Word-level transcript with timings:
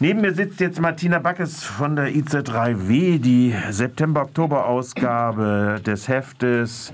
Neben 0.00 0.20
mir 0.20 0.32
sitzt 0.32 0.60
jetzt 0.60 0.80
Martina 0.80 1.18
Backes 1.18 1.64
von 1.64 1.96
der 1.96 2.10
IZ3W, 2.10 3.18
die 3.18 3.52
September-Oktober-Ausgabe 3.68 5.80
des 5.84 6.06
Heftes 6.06 6.92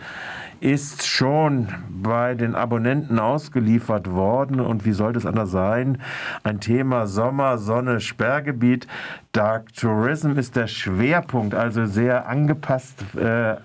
ist 0.60 1.06
schon 1.06 1.68
bei 1.90 2.34
den 2.34 2.54
Abonnenten 2.54 3.18
ausgeliefert 3.18 4.10
worden. 4.10 4.60
Und 4.60 4.84
wie 4.84 4.92
sollte 4.92 5.18
es 5.18 5.26
anders 5.26 5.50
sein? 5.50 5.98
Ein 6.42 6.60
Thema 6.60 7.06
Sommer, 7.06 7.58
Sonne, 7.58 8.00
Sperrgebiet. 8.00 8.86
Dark 9.32 9.74
Tourism 9.74 10.38
ist 10.38 10.54
der 10.54 10.68
Schwerpunkt, 10.68 11.54
also 11.54 11.86
sehr 11.86 12.28
angepasst 12.28 13.04
äh, 13.16 13.56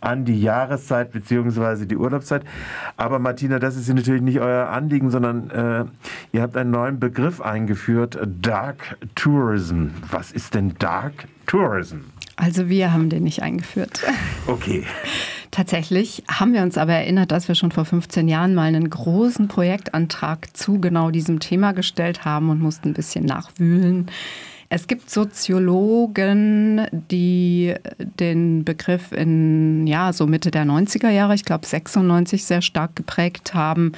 an 0.00 0.24
die 0.24 0.40
Jahreszeit 0.40 1.12
bzw. 1.12 1.86
die 1.86 1.96
Urlaubszeit. 1.96 2.42
Aber 2.96 3.20
Martina, 3.20 3.60
das 3.60 3.76
ist 3.76 3.88
natürlich 3.88 4.22
nicht 4.22 4.40
euer 4.40 4.68
Anliegen, 4.68 5.10
sondern 5.10 5.50
äh, 5.50 5.84
ihr 6.32 6.42
habt 6.42 6.56
einen 6.56 6.72
neuen 6.72 6.98
Begriff 6.98 7.40
eingeführt, 7.40 8.18
Dark 8.24 8.96
Tourism. 9.14 9.88
Was 10.10 10.32
ist 10.32 10.54
denn 10.54 10.74
Dark 10.80 11.28
Tourism? 11.46 11.98
Also 12.34 12.68
wir 12.68 12.92
haben 12.92 13.08
den 13.08 13.22
nicht 13.22 13.42
eingeführt. 13.42 14.02
Okay. 14.46 14.84
Tatsächlich 15.52 16.24
haben 16.28 16.54
wir 16.54 16.62
uns 16.62 16.78
aber 16.78 16.94
erinnert, 16.94 17.30
dass 17.30 17.46
wir 17.46 17.54
schon 17.54 17.72
vor 17.72 17.84
15 17.84 18.26
Jahren 18.26 18.54
mal 18.54 18.62
einen 18.62 18.88
großen 18.88 19.48
Projektantrag 19.48 20.56
zu 20.56 20.80
genau 20.80 21.10
diesem 21.10 21.40
Thema 21.40 21.72
gestellt 21.72 22.24
haben 22.24 22.48
und 22.48 22.58
mussten 22.58 22.88
ein 22.88 22.94
bisschen 22.94 23.26
nachwühlen. 23.26 24.10
Es 24.70 24.86
gibt 24.86 25.10
Soziologen, 25.10 26.86
die 27.10 27.74
den 27.98 28.64
Begriff 28.64 29.12
in 29.12 29.86
ja, 29.86 30.14
so 30.14 30.26
Mitte 30.26 30.50
der 30.50 30.64
90er 30.64 31.10
Jahre, 31.10 31.34
ich 31.34 31.44
glaube 31.44 31.66
96 31.66 32.46
sehr 32.46 32.62
stark 32.62 32.96
geprägt 32.96 33.52
haben. 33.52 33.92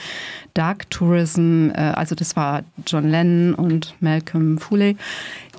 Dark 0.55 0.91
Tourism, 0.91 1.71
äh, 1.71 1.93
also 1.95 2.17
das 2.17 2.35
war 2.35 2.65
John 2.85 3.09
Lennon 3.09 3.55
und 3.55 3.95
Malcolm 4.01 4.59
Fuley, 4.59 4.97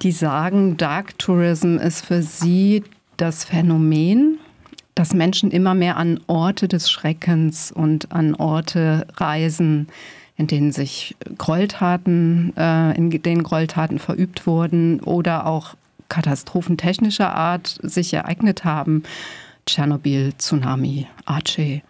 die 0.01 0.11
sagen, 0.11 0.75
Dark 0.75 1.17
Tourism 1.19 1.77
ist 1.77 2.05
für 2.05 2.21
sie 2.21 2.83
das 3.15 3.45
Phänomen, 3.45 4.39
dass 4.95 5.13
Menschen 5.13 5.51
immer 5.51 5.73
mehr 5.73 5.97
an 5.97 6.21
Orte 6.27 6.67
des 6.69 6.89
Schreckens 6.89 7.71
und 7.71 8.13
an 8.13 8.33
Orte 8.33 9.05
reisen, 9.17 9.87
in 10.37 10.47
denen 10.47 10.71
sich 10.71 11.15
Gräueltaten, 11.37 12.55
äh, 12.57 12.95
in 12.95 13.09
denen 13.09 13.43
Gräueltaten 13.43 13.99
verübt 13.99 14.47
wurden 14.47 15.01
oder 15.01 15.45
auch 15.45 15.75
Katastrophen 16.07 16.77
technischer 16.77 17.35
Art 17.35 17.77
sich 17.81 18.13
ereignet 18.13 18.63
haben. 18.63 19.03
Tschernobyl, 19.65 20.33
Tsunami, 20.37 21.07
Aceh. 21.25 21.81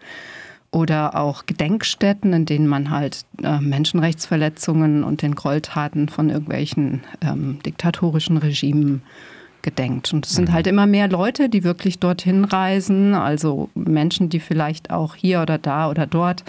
Oder 0.71 1.15
auch 1.15 1.45
Gedenkstätten, 1.45 2.33
in 2.33 2.45
denen 2.45 2.67
man 2.67 2.89
halt 2.89 3.25
äh, 3.41 3.59
Menschenrechtsverletzungen 3.59 5.03
und 5.03 5.21
den 5.21 5.35
Gräueltaten 5.35 6.09
von 6.09 6.29
irgendwelchen 6.29 7.03
ähm, 7.21 7.59
diktatorischen 7.65 8.37
Regimen 8.37 9.01
gedenkt. 9.65 10.13
Und 10.13 10.25
es 10.25 10.33
sind 10.33 10.49
mhm. 10.49 10.53
halt 10.53 10.67
immer 10.67 10.85
mehr 10.85 11.09
Leute, 11.09 11.49
die 11.49 11.65
wirklich 11.65 11.99
dorthin 11.99 12.45
reisen, 12.45 13.13
also 13.13 13.69
Menschen, 13.73 14.29
die 14.29 14.39
vielleicht 14.39 14.91
auch 14.91 15.15
hier 15.15 15.41
oder 15.41 15.57
da 15.57 15.89
oder 15.89 16.07
dort 16.07 16.45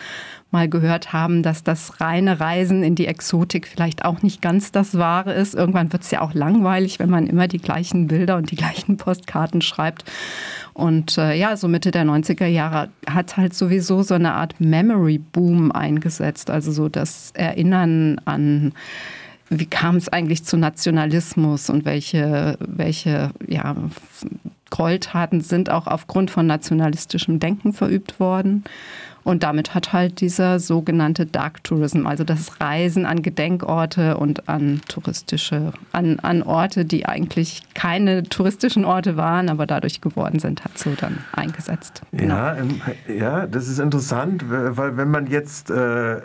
mal 0.53 0.69
gehört 0.69 1.12
haben, 1.12 1.42
dass 1.42 1.64
das 1.64 2.00
reine 2.00 2.39
Reisen 2.39 2.84
in 2.84 2.95
die 2.95 3.06
Exotik 3.06 3.67
vielleicht 3.67 4.05
auch 4.05 4.23
nicht 4.23 4.41
ganz 4.41 4.70
das 4.70 4.97
Wahre 4.97 5.33
ist. 5.33 5.55
Irgendwann 5.55 5.92
wird 5.92 6.03
es 6.03 6.11
ja 6.11 6.20
auch 6.20 6.34
langweilig, 6.34 6.98
wenn 6.98 7.11
man 7.11 7.27
immer 7.27 7.48
die 7.48 7.58
gleichen 7.58 8.06
Bilder 8.06 8.36
und 8.36 8.50
die 8.50 8.56
gleichen 8.56 8.97
Postkarten 8.98 9.62
schreibt. 9.62 10.05
Und 10.73 11.19
äh, 11.19 11.34
ja, 11.34 11.56
so 11.56 11.69
Mitte 11.69 11.91
der 11.91 12.05
90er 12.05 12.47
Jahre 12.47 12.91
hat 13.08 13.36
halt 13.36 13.55
sowieso 13.55 14.03
so 14.03 14.14
eine 14.14 14.34
Art 14.34 14.61
Memory 14.61 15.19
Boom 15.19 15.73
eingesetzt, 15.73 16.51
also 16.51 16.70
so 16.70 16.89
das 16.89 17.33
Erinnern 17.34 18.20
an 18.27 18.73
wie 19.48 19.66
kam 19.66 19.97
es 19.97 20.08
eigentlich 20.08 20.44
zu 20.44 20.56
Nationalismus 20.56 21.70
und 21.70 21.84
welche, 21.84 22.58
welche 22.61 23.30
ja, 23.47 23.77
Gräueltaten 24.70 25.41
sind 25.41 25.70
auch 25.70 25.86
aufgrund 25.86 26.30
von 26.30 26.47
nationalistischem 26.47 27.39
Denken 27.39 27.72
verübt 27.72 28.18
worden. 28.18 28.64
Und 29.23 29.42
damit 29.42 29.74
hat 29.74 29.92
halt 29.92 30.20
dieser 30.20 30.61
sogenannte 30.61 31.27
Dark 31.27 31.64
Tourism, 31.64 32.07
also 32.07 32.23
das 32.23 32.61
Reisen 32.61 33.07
an 33.07 33.23
Gedenkorte 33.23 34.18
und 34.18 34.48
an 34.48 34.83
touristische, 34.86 35.73
an, 35.90 36.20
an 36.20 36.45
Orte, 36.45 36.84
die 36.84 37.07
eigentlich 37.07 37.63
keine 37.74 38.23
touristischen 38.23 38.84
Orte 38.84 39.17
waren, 39.17 39.48
aber 39.48 39.67
dadurch 39.67 40.01
geworden 40.01 40.39
sind, 40.39 40.63
hat 40.63 40.78
so 40.78 40.90
dann 40.96 41.18
eingesetzt. 41.33 42.02
Genau. 42.13 42.36
Ja, 42.36 42.57
ja, 43.13 43.46
das 43.48 43.67
ist 43.67 43.80
interessant, 43.80 44.45
weil 44.48 44.96
wenn 44.96 45.11
man 45.11 45.27
jetzt 45.27 45.70
äh, 45.70 46.20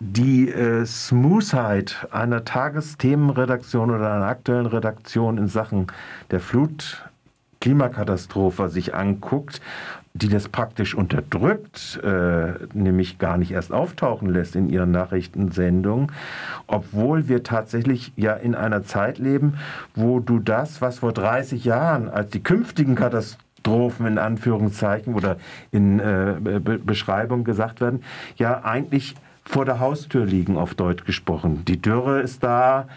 die 0.00 0.50
äh, 0.50 0.84
Smoothheit 0.84 2.06
einer 2.10 2.44
Tagesthemenredaktion 2.44 3.90
oder 3.90 4.12
einer 4.12 4.26
aktuellen 4.26 4.66
Redaktion 4.66 5.38
in 5.38 5.48
Sachen 5.48 5.86
der 6.30 6.40
Flut 6.40 7.04
Klimakatastrophe 7.60 8.68
sich 8.68 8.94
anguckt, 8.94 9.62
die 10.12 10.28
das 10.28 10.48
praktisch 10.48 10.94
unterdrückt, 10.94 11.98
äh, 12.04 12.52
nämlich 12.74 13.18
gar 13.18 13.38
nicht 13.38 13.52
erst 13.52 13.72
auftauchen 13.72 14.28
lässt 14.28 14.54
in 14.54 14.68
ihren 14.68 14.90
Nachrichtensendungen, 14.90 16.12
obwohl 16.66 17.26
wir 17.26 17.42
tatsächlich 17.42 18.12
ja 18.16 18.34
in 18.34 18.54
einer 18.54 18.84
Zeit 18.84 19.18
leben, 19.18 19.54
wo 19.94 20.20
du 20.20 20.38
das, 20.38 20.82
was 20.82 20.98
vor 20.98 21.12
30 21.12 21.64
Jahren 21.64 22.08
als 22.10 22.30
die 22.30 22.42
künftigen 22.42 22.96
Katastrophen 22.96 24.06
in 24.06 24.18
Anführungszeichen 24.18 25.14
oder 25.14 25.38
in 25.72 25.98
äh, 25.98 26.36
Be 26.40 26.78
Beschreibung 26.78 27.44
gesagt 27.44 27.80
werden, 27.80 28.04
ja 28.36 28.62
eigentlich 28.62 29.16
vor 29.46 29.64
der 29.64 29.78
Haustür 29.78 30.24
liegen, 30.24 30.56
auf 30.56 30.74
Deutsch 30.74 31.04
gesprochen. 31.04 31.64
Die 31.66 31.80
Dürre 31.80 32.20
ist 32.20 32.42
da, 32.42 32.88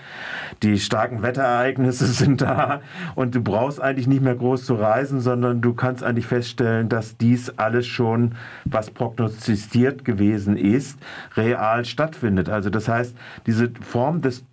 die 0.63 0.80
starken 0.80 1.22
Wetterereignisse 1.22 2.06
sind 2.08 2.41
da 2.41 2.81
und 3.16 3.35
du 3.35 3.41
brauchst 3.41 3.81
eigentlich 3.81 4.08
nicht 4.08 4.22
mehr 4.22 4.35
groß 4.35 4.66
zu 4.66 4.75
reisen, 4.75 5.19
sondern 5.19 5.62
du 5.62 5.74
kannst 5.74 6.03
eigentlich 6.03 6.28
feststellen, 6.28 6.90
dass 6.90 7.18
dies 7.18 7.50
alles 7.58 7.85
schon, 7.85 8.35
was 8.66 8.90
prognostiziert 8.91 10.06
gewesen 10.06 10.58
ist, 10.58 10.97
real 11.35 11.84
stattfindet. 11.85 12.50
Also 12.50 12.69
das 12.69 12.88
heißt, 12.88 13.16
diese 13.46 13.69
Form 13.81 14.22
des 14.22 14.44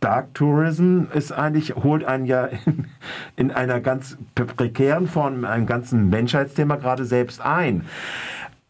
Dark 0.00 0.32
Tourism 0.34 1.04
ist 1.14 1.30
eigentlich, 1.32 1.76
holt 1.76 2.04
einen 2.04 2.26
ja 2.26 2.46
in, 2.66 2.86
in 3.36 3.50
einer 3.50 3.80
ganz 3.80 4.18
prekären 4.34 5.06
Form, 5.06 5.40
in 5.40 5.44
einem 5.44 5.66
ganzen 5.66 6.08
Menschheitsthema 6.08 6.76
gerade 6.76 7.04
selbst 7.04 7.40
ein. 7.40 7.86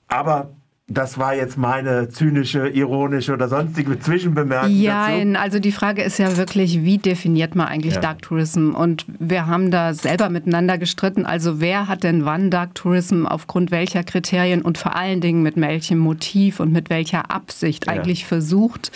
Aber 0.09 0.51
das 0.91 1.19
war 1.19 1.37
jetzt 1.37 1.57
meine 1.57 2.09
zynische, 2.09 2.69
ironische 2.69 3.33
oder 3.33 3.49
sonstige 3.49 3.99
Zwischenbemerkung. 4.01 4.75
Ja, 4.75 5.07
also 5.35 5.61
die 5.61 5.71
Frage 5.71 6.03
ist 6.03 6.19
ja 6.19 6.37
wirklich, 6.37 6.83
wie 6.83 6.99
definiert 6.99 7.55
man 7.55 7.69
eigentlich 7.69 7.95
ja. 7.95 8.01
Dark 8.01 8.23
Tourism? 8.23 8.75
Und 8.75 9.07
wir 9.21 9.47
haben 9.47 9.71
da 9.71 9.95
selber 9.95 10.29
miteinander 10.31 10.79
gestritten. 10.79 11.27
Also 11.27 11.61
wer 11.61 11.87
hat 11.87 12.03
denn 12.03 12.25
wann 12.25 12.51
Dark 12.51 12.75
Tourism 12.75 13.25
aufgrund 13.25 13.71
welcher 13.71 14.03
Kriterien 14.03 14.63
und 14.63 14.79
vor 14.79 14.97
allen 14.97 15.21
Dingen 15.21 15.45
mit 15.45 15.61
welchem 15.61 15.99
Motiv 15.99 16.59
und 16.59 16.73
mit 16.73 16.91
welcher 16.91 17.31
Absicht 17.31 17.87
ja. 17.87 17.93
eigentlich 17.93 18.27
versucht, 18.27 18.91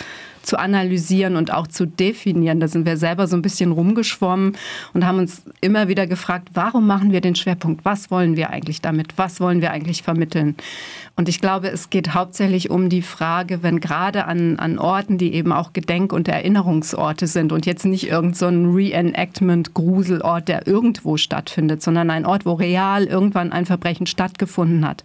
zu 0.45 0.57
analysieren 0.57 1.35
und 1.35 1.51
auch 1.51 1.67
zu 1.67 1.85
definieren. 1.85 2.59
Da 2.59 2.67
sind 2.67 2.85
wir 2.85 2.97
selber 2.97 3.27
so 3.27 3.35
ein 3.35 3.41
bisschen 3.41 3.71
rumgeschwommen 3.71 4.55
und 4.93 5.05
haben 5.05 5.19
uns 5.19 5.43
immer 5.61 5.87
wieder 5.87 6.07
gefragt, 6.07 6.49
warum 6.53 6.87
machen 6.87 7.11
wir 7.11 7.21
den 7.21 7.35
Schwerpunkt? 7.35 7.85
Was 7.85 8.11
wollen 8.11 8.35
wir 8.35 8.49
eigentlich 8.49 8.81
damit? 8.81 9.17
Was 9.17 9.39
wollen 9.39 9.61
wir 9.61 9.71
eigentlich 9.71 10.03
vermitteln? 10.03 10.55
Und 11.17 11.29
ich 11.29 11.39
glaube, 11.39 11.69
es 11.69 11.89
geht 11.89 12.13
hauptsächlich 12.13 12.69
um 12.69 12.89
die 12.89 13.01
Frage, 13.01 13.63
wenn 13.63 13.79
gerade 13.79 14.25
an, 14.25 14.59
an 14.59 14.77
Orten, 14.77 15.17
die 15.17 15.33
eben 15.33 15.53
auch 15.53 15.71
Gedenk- 15.71 16.11
und 16.11 16.27
Erinnerungsorte 16.27 17.27
sind 17.27 17.53
und 17.53 17.65
jetzt 17.65 17.85
nicht 17.85 18.07
irgendein 18.07 18.35
so 18.35 18.47
Reenactment-Gruselort, 18.47 20.49
der 20.49 20.67
irgendwo 20.67 21.15
stattfindet, 21.15 21.81
sondern 21.81 22.09
ein 22.09 22.25
Ort, 22.25 22.45
wo 22.45 22.53
real 22.53 23.05
irgendwann 23.05 23.53
ein 23.53 23.65
Verbrechen 23.65 24.07
stattgefunden 24.07 24.85
hat. 24.85 25.03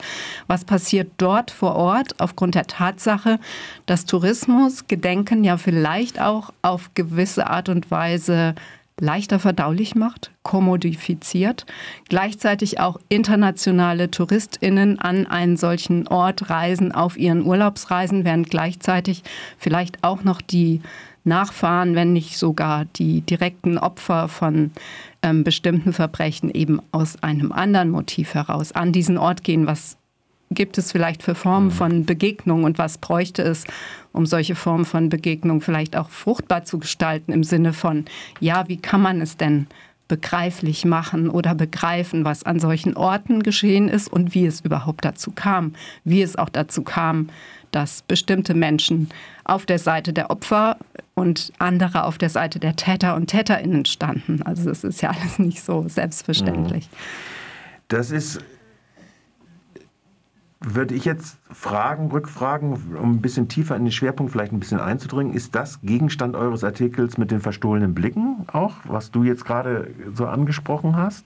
Was 0.49 0.65
passiert 0.65 1.13
dort 1.19 1.53
vor 1.53 1.77
Ort 1.77 2.19
aufgrund 2.19 2.57
der 2.57 2.67
Tatsache, 2.67 3.39
dass 3.87 4.05
Tourismus, 4.05 4.89
Gedenken 5.31 5.45
ja 5.45 5.57
vielleicht 5.59 6.21
auch 6.21 6.53
auf 6.61 6.91
gewisse 6.95 7.49
Art 7.49 7.69
und 7.69 7.89
Weise 7.93 8.57
leichter 8.99 9.39
verdaulich 9.39 9.95
macht, 9.95 10.33
kommodifiziert, 10.43 11.67
gleichzeitig 12.09 12.81
auch 12.81 12.99
internationale 13.09 14.11
Touristinnen 14.11 14.99
an 14.99 15.29
einen 15.29 15.57
solchen 15.57 16.09
Ort 16.09 16.51
reisen 16.51 16.91
auf 16.91 17.17
ihren 17.17 17.47
Urlaubsreisen, 17.47 18.25
während 18.25 18.51
gleichzeitig 18.51 19.23
vielleicht 19.57 20.03
auch 20.03 20.25
noch 20.25 20.43
die 20.43 20.81
Nachfahren, 21.23 21.95
wenn 21.95 22.13
nicht 22.13 22.37
sogar 22.37 22.87
die 22.97 23.21
direkten 23.21 23.79
Opfer 23.79 24.27
von 24.27 24.73
ähm, 25.23 25.45
bestimmten 25.45 25.93
Verbrechen 25.93 26.51
eben 26.51 26.83
aus 26.91 27.23
einem 27.23 27.53
anderen 27.53 27.91
Motiv 27.91 28.35
heraus 28.35 28.73
an 28.73 28.91
diesen 28.93 29.17
Ort 29.17 29.45
gehen, 29.45 29.69
was 29.69 29.97
gibt 30.53 30.79
es 30.79 30.91
vielleicht 30.91 31.23
für 31.23 31.35
Formen 31.35 31.67
mhm. 31.67 31.73
von 31.73 32.07
Begegnung 32.07 32.65
und 32.65 32.77
was 32.79 32.99
bräuchte 32.99 33.43
es, 33.43 33.65
um 34.13 34.27
solche 34.27 34.57
Formen 34.57 34.85
von 34.85 35.09
Begegnung 35.09 35.61
vielleicht 35.61 35.97
auch 35.97 36.11
fruchtbar 36.11 36.65
zu 36.65 36.79
gestalten 36.79 37.33
im 37.33 37.45
Sinne 37.45 37.73
von, 37.73 38.05
ja, 38.41 38.69
wie 38.69 38.77
kann 38.77 39.01
man 39.01 39.21
es 39.21 39.37
denn 39.37 39.69
begreiflich 40.09 40.85
machen 40.85 41.31
oder 41.31 41.55
begreifen, 41.55 42.25
was 42.25 42.43
an 42.43 42.59
solchen 42.59 42.97
Orten 42.97 43.45
geschehen 43.45 43.89
ist 43.89 44.13
und 44.13 44.35
wie 44.35 44.45
es 44.45 44.61
überhaupt 44.63 45.05
dazu 45.05 45.31
kam, 45.31 45.75
wie 46.03 46.21
es 46.21 46.35
auch 46.35 46.49
dazu 46.49 46.83
kam, 46.83 47.29
dass 47.71 48.03
bestimmte 48.03 48.55
Menschen 48.55 49.09
auf 49.45 49.67
der 49.67 49.79
Seite 49.79 50.13
der 50.13 50.31
Opfer 50.31 50.79
und 51.15 51.53
andere 51.59 52.03
auf 52.03 52.19
der 52.19 52.29
Seite 52.29 52.59
der 52.59 52.75
Täter 52.75 53.15
und 53.15 53.29
Täterinnen 53.29 53.85
standen. 53.85 54.43
Also 54.43 54.69
das 54.69 54.83
ist 54.83 55.01
ja 55.01 55.11
alles 55.21 55.39
nicht 55.39 55.63
so 55.63 55.87
selbstverständlich. 55.87 56.89
Mhm. 56.91 56.97
Das 57.87 58.11
ist 58.11 58.41
würde 60.63 60.95
ich 60.95 61.07
jetzt 61.07 61.39
fragen, 61.51 62.11
rückfragen, 62.11 62.97
um 62.97 63.15
ein 63.15 63.23
bisschen 63.23 63.49
tiefer 63.49 63.77
in 63.77 63.85
den 63.85 63.93
Schwerpunkt 63.93 64.33
vielleicht 64.33 64.53
ein 64.53 64.61
bisschen 64.61 64.81
einzudringen. 64.81 65.33
Ist 65.33 65.55
das 65.55 65.81
Gegenstand 65.83 66.37
eures 66.37 66.65
Artikels 66.65 67.17
mit 67.17 67.31
den 67.31 67.41
verstohlenen 67.41 67.95
Blicken 67.95 68.47
auch, 68.53 68.75
was 68.85 69.11
du 69.11 69.25
jetzt 69.25 69.45
gerade 69.45 69.91
so 70.15 70.27
angesprochen 70.27 70.97
hast? 70.97 71.25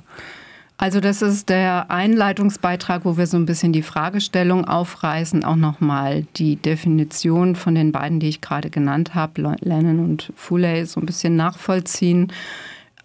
Also 0.76 1.00
das 1.00 1.22
ist 1.22 1.48
der 1.48 1.90
Einleitungsbeitrag, 1.90 3.04
wo 3.04 3.16
wir 3.16 3.26
so 3.26 3.36
ein 3.36 3.46
bisschen 3.46 3.72
die 3.72 3.82
Fragestellung 3.82 4.66
aufreißen, 4.66 5.44
auch 5.44 5.56
nochmal 5.56 6.26
die 6.36 6.56
Definition 6.56 7.54
von 7.54 7.74
den 7.76 7.92
beiden, 7.92 8.18
die 8.18 8.28
ich 8.28 8.40
gerade 8.40 8.70
genannt 8.70 9.14
habe, 9.14 9.56
Lennon 9.60 10.00
und 10.00 10.32
Fuley, 10.34 10.84
so 10.84 11.00
ein 11.00 11.06
bisschen 11.06 11.36
nachvollziehen 11.36 12.32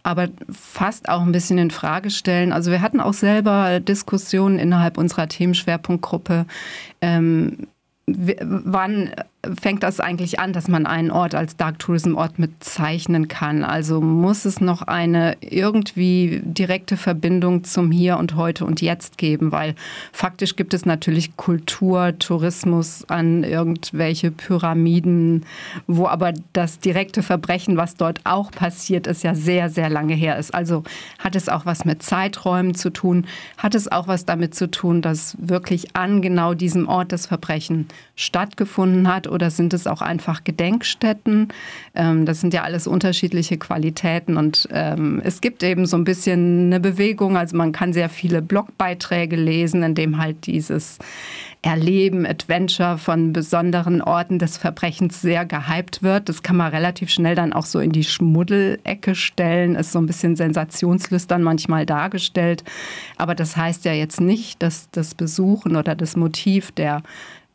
aber 0.04 0.28
fast 0.52 1.10
auch 1.10 1.22
ein 1.22 1.32
bisschen 1.32 1.58
in 1.58 1.72
Frage 1.72 2.10
stellen. 2.10 2.54
Also 2.54 2.72
wir 2.72 2.82
hatten 2.82 3.00
auch 3.00 3.14
selber 3.14 3.80
Diskussionen 3.80 4.60
innerhalb 4.60 4.98
unserer 4.98 5.28
Themenschwerpunktgruppe. 5.28 6.46
Ähm, 7.02 7.68
wann 8.08 9.12
fängt 9.62 9.84
das 9.84 10.02
eigentlich 10.02 10.40
an, 10.40 10.52
dass 10.52 10.68
man 10.68 10.86
einen 10.86 11.12
Ort 11.12 11.34
als 11.34 11.56
Dark 11.56 11.80
Tourism 11.80 12.16
Ort 12.16 12.36
bezeichnen 12.38 13.30
kann? 13.30 13.64
Also 13.64 14.02
muss 14.02 14.44
es 14.44 14.60
noch 14.60 14.82
eine 14.82 15.38
irgendwie 15.40 16.42
direkte 16.44 16.98
Verbindung 16.98 17.64
zum 17.64 17.90
Hier 17.90 18.18
und 18.18 18.36
heute 18.36 18.66
und 18.66 18.82
jetzt 18.82 19.18
geben? 19.18 19.54
Weil 19.54 19.76
faktisch 20.12 20.58
gibt 20.58 20.74
es 20.74 20.86
natürlich 20.86 21.38
Kultur, 21.38 22.20
Tourismus 22.20 23.06
an 23.08 23.46
irgendwelche 23.46 24.32
Pyramiden, 24.32 25.46
wo 25.88 26.08
aber 26.08 26.34
das 26.52 26.80
direkte 26.80 27.24
Verbrechen, 27.24 27.78
was 27.78 27.96
dort 27.96 28.20
auch 28.26 28.52
passiert 28.52 29.08
ist, 29.08 29.24
ja 29.24 29.36
sehr, 29.36 29.70
sehr 29.70 29.90
lange 29.90 30.16
her 30.16 30.38
ist. 30.38 30.54
Also 30.54 30.84
hat 31.18 31.38
es 31.38 31.48
auch 31.48 31.66
was 31.66 31.86
mit 31.86 32.04
Zeiträumen 32.04 32.76
zu 32.76 32.90
tun? 32.90 33.26
Hat 33.58 33.74
es 33.74 33.90
auch 33.90 34.08
was 34.08 34.26
damit 34.26 34.54
zu 34.54 34.70
tun, 34.70 35.02
dass 35.02 35.38
wirklich 35.40 35.96
an 35.96 36.22
genau 36.22 36.54
diesem 36.54 36.90
Ort 36.90 37.14
das 37.14 37.26
Verbrechen 37.26 37.88
stattgefunden 38.16 39.08
hat? 39.08 39.29
Oder 39.30 39.50
sind 39.50 39.74
es 39.74 39.88
auch 39.88 40.02
einfach 40.02 40.44
Gedenkstätten? 40.44 41.50
Ähm, 41.96 42.26
das 42.26 42.42
sind 42.42 42.54
ja 42.54 42.64
alles 42.64 42.88
unterschiedliche 42.88 43.58
Qualitäten 43.58 44.38
und 44.38 44.68
ähm, 44.72 45.22
es 45.24 45.42
gibt 45.42 45.64
eben 45.64 45.86
so 45.86 45.98
ein 45.98 46.04
bisschen 46.04 46.68
eine 46.68 46.80
Bewegung. 46.80 47.38
Also 47.38 47.56
man 47.58 47.72
kann 47.72 47.94
sehr 47.94 48.10
viele 48.10 48.42
Blogbeiträge 48.42 49.36
lesen, 49.36 49.84
in 49.84 49.96
dem 49.96 50.18
halt 50.18 50.46
dieses 50.46 51.00
Erleben, 51.62 52.26
Adventure 52.26 52.98
von 52.98 53.34
besonderen 53.34 54.02
Orten 54.02 54.40
des 54.40 54.58
Verbrechens 54.58 55.22
sehr 55.22 55.46
gehypt 55.46 56.02
wird. 56.02 56.30
Das 56.30 56.42
kann 56.42 56.56
man 56.56 56.72
relativ 56.72 57.10
schnell 57.10 57.36
dann 57.36 57.52
auch 57.52 57.66
so 57.66 57.82
in 57.82 57.92
die 57.92 58.06
Schmuddelecke 58.06 59.14
stellen, 59.14 59.76
ist 59.76 59.92
so 59.92 60.00
ein 60.00 60.06
bisschen 60.06 60.38
sensationslüstern 60.38 61.44
manchmal 61.44 61.86
dargestellt. 61.86 62.64
Aber 63.18 63.36
das 63.36 63.58
heißt 63.58 63.84
ja 63.84 63.92
jetzt 63.92 64.22
nicht, 64.22 64.64
dass 64.64 64.90
das 64.92 65.16
Besuchen 65.16 65.76
oder 65.76 65.96
das 65.96 66.16
Motiv 66.16 66.72
der 66.72 67.04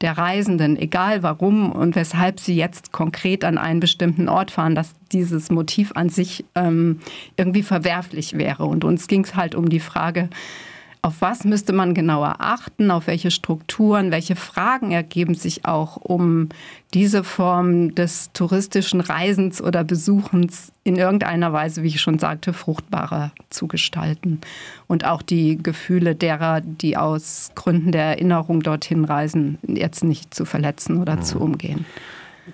der 0.00 0.18
Reisenden, 0.18 0.76
egal 0.76 1.22
warum 1.22 1.72
und 1.72 1.94
weshalb 1.94 2.40
sie 2.40 2.56
jetzt 2.56 2.92
konkret 2.92 3.44
an 3.44 3.58
einen 3.58 3.80
bestimmten 3.80 4.28
Ort 4.28 4.50
fahren, 4.50 4.74
dass 4.74 4.94
dieses 5.12 5.50
Motiv 5.50 5.92
an 5.94 6.08
sich 6.08 6.44
ähm, 6.54 7.00
irgendwie 7.36 7.62
verwerflich 7.62 8.36
wäre. 8.36 8.64
Und 8.64 8.84
uns 8.84 9.06
ging 9.06 9.24
es 9.24 9.34
halt 9.34 9.54
um 9.54 9.68
die 9.68 9.80
Frage, 9.80 10.28
auf 11.04 11.20
was 11.20 11.44
müsste 11.44 11.74
man 11.74 11.92
genauer 11.92 12.36
achten, 12.38 12.90
auf 12.90 13.08
welche 13.08 13.30
Strukturen, 13.30 14.10
welche 14.10 14.36
Fragen 14.36 14.90
ergeben 14.90 15.34
sich 15.34 15.66
auch, 15.66 15.96
um 15.96 16.48
diese 16.94 17.24
Form 17.24 17.94
des 17.94 18.32
touristischen 18.32 19.02
Reisens 19.02 19.60
oder 19.60 19.84
Besuchens 19.84 20.72
in 20.82 20.96
irgendeiner 20.96 21.52
Weise, 21.52 21.82
wie 21.82 21.88
ich 21.88 22.00
schon 22.00 22.18
sagte, 22.18 22.54
fruchtbarer 22.54 23.32
zu 23.50 23.68
gestalten. 23.68 24.40
Und 24.86 25.04
auch 25.04 25.20
die 25.20 25.62
Gefühle 25.62 26.14
derer, 26.14 26.62
die 26.62 26.96
aus 26.96 27.50
Gründen 27.54 27.92
der 27.92 28.04
Erinnerung 28.04 28.62
dorthin 28.62 29.04
reisen, 29.04 29.58
jetzt 29.66 30.04
nicht 30.04 30.32
zu 30.32 30.46
verletzen 30.46 31.02
oder 31.02 31.16
mhm. 31.16 31.22
zu 31.22 31.38
umgehen. 31.38 31.84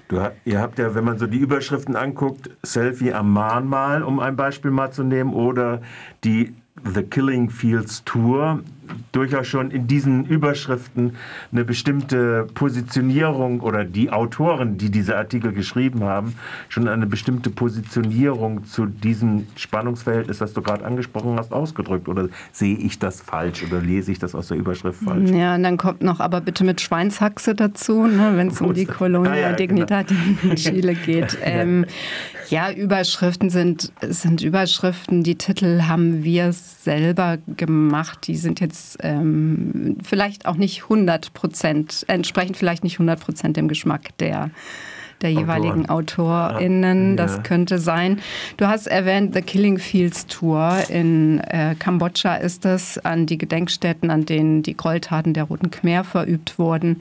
Du, 0.08 0.29
ihr 0.44 0.61
habt 0.61 0.81
ja, 0.81 0.97
wenn 0.97 1.05
man 1.05 1.19
so 1.19 1.29
die 1.29 1.38
Überschriften 1.38 1.94
anguckt, 1.94 2.50
Selfie 2.64 3.12
am 3.12 3.32
Mahnmal, 3.32 4.02
um 4.02 4.19
ein 4.19 4.35
Beispiel 4.35 4.73
mal 4.73 4.91
zu 4.91 5.05
nehmen, 5.05 5.35
oder 5.35 5.82
die 6.25 6.52
The 6.84 7.02
Killing 7.02 7.48
Fields 7.48 8.00
Tour 8.06 8.62
durchaus 9.12 9.46
schon 9.46 9.70
in 9.70 9.87
diesen 9.87 10.25
Überschriften 10.25 11.16
eine 11.52 11.64
bestimmte 11.64 12.46
Positionierung 12.54 13.60
oder 13.60 13.84
die 13.84 14.10
Autoren, 14.10 14.78
die 14.78 14.90
diese 14.90 15.16
Artikel 15.16 15.52
geschrieben 15.52 16.04
haben, 16.04 16.34
schon 16.69 16.88
eine 16.88 17.06
bestimmte 17.06 17.50
Positionierung 17.50 18.64
zu 18.64 18.87
diesem 18.87 19.46
Spannungsverhältnis, 19.56 20.38
das 20.38 20.52
du 20.52 20.62
gerade 20.62 20.84
angesprochen 20.84 21.37
hast, 21.38 21.52
ausgedrückt. 21.52 22.08
Oder 22.08 22.28
sehe 22.52 22.76
ich 22.76 22.98
das 22.98 23.20
falsch 23.20 23.62
oder 23.62 23.81
lese 23.81 24.12
ich 24.12 24.19
das 24.19 24.34
aus 24.34 24.48
der 24.48 24.56
Überschrift 24.56 25.02
falsch? 25.02 25.31
Ja, 25.31 25.54
und 25.54 25.62
dann 25.62 25.76
kommt 25.76 26.02
noch 26.02 26.20
aber 26.20 26.40
bitte 26.40 26.64
mit 26.64 26.81
Schweinshaxe 26.81 27.54
dazu, 27.54 28.06
ne, 28.06 28.32
wenn 28.34 28.48
es 28.48 28.60
um 28.60 28.75
die 28.75 28.87
Colonia 28.87 29.32
ah, 29.32 29.37
ja, 29.37 29.52
Dignidad 29.52 30.08
genau. 30.08 30.52
in 30.52 30.56
Chile 30.56 30.94
geht. 30.94 31.38
Ähm, 31.50 31.87
ja, 32.48 32.70
Überschriften 32.70 33.50
sind, 33.50 33.92
sind 34.02 34.42
Überschriften. 34.42 35.22
Die 35.22 35.37
Titel 35.37 35.82
haben 35.82 36.22
wir 36.22 36.52
selber 36.52 37.38
gemacht. 37.56 38.26
Die 38.26 38.37
sind 38.37 38.60
jetzt 38.60 38.79
ähm, 39.02 39.98
vielleicht 40.02 40.46
auch 40.46 40.56
nicht 40.56 40.84
100 40.84 41.32
Prozent, 41.32 42.04
entsprechen 42.08 42.54
vielleicht 42.54 42.84
nicht 42.84 42.94
100 42.94 43.20
Prozent 43.20 43.56
dem 43.56 43.68
Geschmack 43.68 44.16
der 44.18 44.50
der 45.22 45.31
jeweiligen 45.31 45.88
Autoren. 45.88 46.00
AutorInnen. 46.11 47.11
Ja. 47.11 47.17
Das 47.17 47.43
könnte 47.43 47.78
sein. 47.78 48.20
Du 48.56 48.67
hast 48.67 48.87
erwähnt, 48.87 49.34
The 49.34 49.43
Killing 49.43 49.78
Fields 49.78 50.26
Tour 50.26 50.78
in 50.88 51.40
äh, 51.40 51.75
Kambodscha 51.78 52.37
ist 52.37 52.64
das, 52.64 52.99
an 52.99 53.26
die 53.26 53.38
Gedenkstätten, 53.38 54.11
an 54.11 54.26
denen 54.26 54.62
die 54.62 54.76
Gräueltaten 54.76 55.34
der 55.34 55.44
Roten 55.44 55.70
Khmer 55.70 56.05
verübt 56.05 56.58
wurden. 56.58 56.99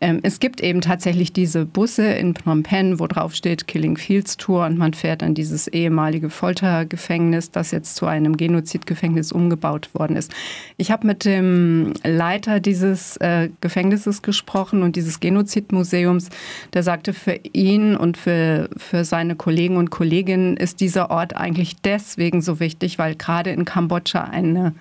Ähm, 0.00 0.20
es 0.22 0.40
gibt 0.40 0.62
eben 0.62 0.80
tatsächlich 0.80 1.32
diese 1.32 1.66
Busse 1.66 2.06
in 2.06 2.34
Phnom 2.34 2.62
Penh, 2.62 2.98
wo 2.98 3.06
drauf 3.06 3.34
steht 3.34 3.66
Killing 3.66 3.96
Fields 3.96 4.36
Tour 4.38 4.64
und 4.64 4.78
man 4.78 4.94
fährt 4.94 5.22
an 5.22 5.34
dieses 5.34 5.68
ehemalige 5.68 6.30
Foltergefängnis, 6.30 7.50
das 7.50 7.70
jetzt 7.70 7.96
zu 7.96 8.06
einem 8.06 8.36
Genozidgefängnis 8.36 9.30
umgebaut 9.30 9.90
worden 9.92 10.16
ist. 10.16 10.32
Ich 10.78 10.90
habe 10.90 11.06
mit 11.06 11.24
dem 11.24 11.92
Leiter 12.02 12.60
dieses 12.60 13.18
äh, 13.18 13.50
Gefängnisses 13.60 14.22
gesprochen 14.22 14.82
und 14.82 14.96
dieses 14.96 15.20
Genozidmuseums, 15.20 16.30
der 16.72 16.82
sagte, 16.82 17.12
für 17.12 17.38
ihn 17.52 17.96
und 17.96 18.16
für, 18.16 18.68
für 18.76 19.04
seine 19.04 19.36
Kollegen 19.36 19.76
und 19.76 19.90
Kolleginnen 19.90 20.56
ist 20.56 20.80
dieser 20.80 21.10
Ort 21.10 21.36
eigentlich 21.36 21.76
deswegen 21.82 22.42
so 22.42 22.60
wichtig, 22.60 22.98
weil 22.98 23.14
gerade 23.14 23.50
in 23.50 23.64
Kambodscha 23.64 24.24
eine 24.24 24.74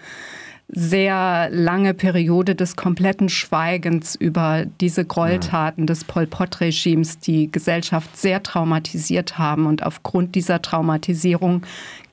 sehr 0.72 1.50
lange 1.52 1.96
Periode 1.96 2.54
des 2.54 2.76
kompletten 2.76 3.28
Schweigens 3.28 4.16
über 4.16 4.66
diese 4.80 5.04
Gräueltaten 5.04 5.88
des 5.88 6.04
Pol 6.04 6.28
Pot-Regimes 6.28 7.18
die 7.18 7.52
Gesellschaft 7.52 8.16
sehr 8.16 8.44
traumatisiert 8.44 9.40
haben 9.40 9.66
und 9.66 9.82
aufgrund 9.84 10.36
dieser 10.36 10.62
Traumatisierung 10.62 11.64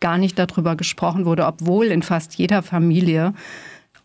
gar 0.00 0.16
nicht 0.16 0.38
darüber 0.38 0.74
gesprochen 0.74 1.26
wurde, 1.26 1.44
obwohl 1.44 1.86
in 1.86 2.02
fast 2.02 2.36
jeder 2.36 2.62
Familie 2.62 3.34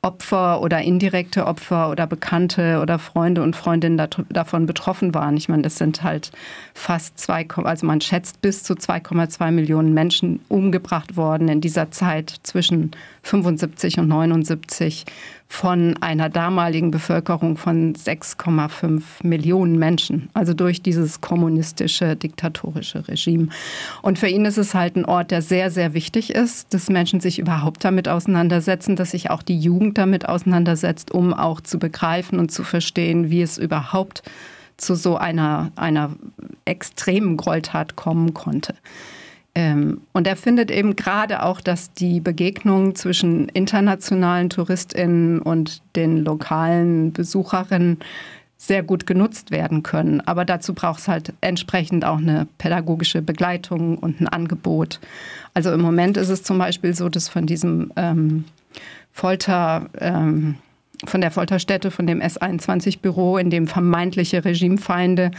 Opfer 0.03 0.62
oder 0.62 0.81
indirekte 0.81 1.46
Opfer 1.46 1.91
oder 1.91 2.08
Bekannte 2.08 2.79
oder 2.81 2.98
Freunde 2.98 3.43
und 3.43 3.55
Freundinnen 3.55 4.01
davon 4.29 4.65
betroffen 4.65 5.13
waren. 5.13 5.38
Ich 5.38 5.48
meine, 5.48 5.62
das 5.62 5.75
sind 5.75 6.01
halt 6.01 6.31
fast 6.74 7.20
zwei, 7.20 7.48
also 7.48 7.86
man 7.86 8.01
schätzt 8.01 8.41
bis 8.41 8.63
zu 8.63 8.74
2,2 8.74 9.51
Millionen 9.51 9.93
Menschen 9.93 10.39
umgebracht 10.50 11.17
worden 11.17 11.50
in 11.50 11.62
dieser 11.62 11.91
Zeit 11.91 12.34
zwischen 12.41 12.91
75 13.22 14.00
und 14.00 14.08
79 14.08 15.05
von 15.51 15.98
einer 16.00 16.29
damaligen 16.29 16.91
Bevölkerung 16.91 17.58
von 17.58 17.93
6,5 17.93 19.01
Millionen 19.22 19.77
Menschen, 19.77 20.29
also 20.34 20.53
durch 20.53 20.81
dieses 20.81 21.20
kommunistische, 21.20 22.15
diktatorische 22.15 23.05
Regime. 23.10 23.50
Und 24.01 24.17
für 24.17 24.29
ihn 24.29 24.46
ist 24.46 24.58
es 24.58 24.74
halt 24.74 24.96
ein 24.96 25.03
Ort, 25.03 25.29
der 25.29 25.41
sehr, 25.41 25.70
sehr 25.70 25.93
wichtig 25.93 26.34
ist, 26.34 26.74
dass 26.74 26.89
Menschen 26.89 27.20
sich 27.20 27.38
überhaupt 27.38 27.84
damit 27.84 28.08
auseinandersetzen, 28.08 28.96
dass 28.96 29.12
sich 29.12 29.29
auch 29.29 29.43
die 29.43 29.60
Jugend 29.60 29.98
damit 29.98 30.25
auseinandersetzt, 30.25 31.12
um 31.12 31.34
auch 31.34 31.60
zu 31.60 31.79
begreifen 31.79 32.39
und 32.39 32.50
zu 32.50 32.63
verstehen, 32.63 33.29
wie 33.29 33.41
es 33.41 33.58
überhaupt 33.58 34.24
zu 34.77 34.96
so 34.96 35.17
einer, 35.17 35.74
einer 35.75 36.12
extremen 36.63 37.36
Gräueltat 37.36 37.98
kommen 37.98 38.34
konnte. 38.34 38.74
Ähm, 39.53 40.01
und 40.13 40.27
er 40.27 40.38
findet 40.38 40.72
eben 40.72 40.96
gerade 40.96 41.43
auch, 41.43 41.60
dass 41.60 41.93
die 41.93 42.22
Begegnung 42.22 42.96
zwischen 42.96 43.50
internationalen 43.50 44.50
TouristInnen 44.50 45.41
und 45.41 45.81
den 45.96 46.24
lokalen 46.24 47.12
Besucherinnen 47.12 47.98
sehr 48.62 48.84
gut 48.84 49.08
genutzt 49.08 49.50
werden 49.50 49.81
können. 49.81 50.22
Aber 50.22 50.46
dazu 50.46 50.75
braucht 50.75 51.00
es 51.00 51.08
halt 51.08 51.34
entsprechend 51.41 52.05
auch 52.05 52.20
eine 52.20 52.48
pädagogische 52.60 53.24
Begleitung 53.24 53.98
und 53.98 54.22
ein 54.22 54.27
Angebot. 54.27 55.00
Also 55.55 55.74
im 55.74 55.81
Moment 55.81 56.15
ist 56.15 56.29
es 56.29 56.43
zum 56.43 56.60
Beispiel 56.60 56.93
so, 56.93 57.10
dass 57.10 57.27
von 57.27 57.48
diesem 57.48 57.91
ähm, 57.96 58.46
Folter, 59.12 59.89
ähm, 60.00 60.55
von 61.05 61.22
der 61.22 61.31
Folterstätte, 61.31 61.91
von 61.91 62.05
dem 62.05 62.22
S21-Büro, 62.22 63.38
in 63.38 63.50
dem 63.50 63.67
vermeintliche 63.67 64.46
Regimefeinde 64.46 65.31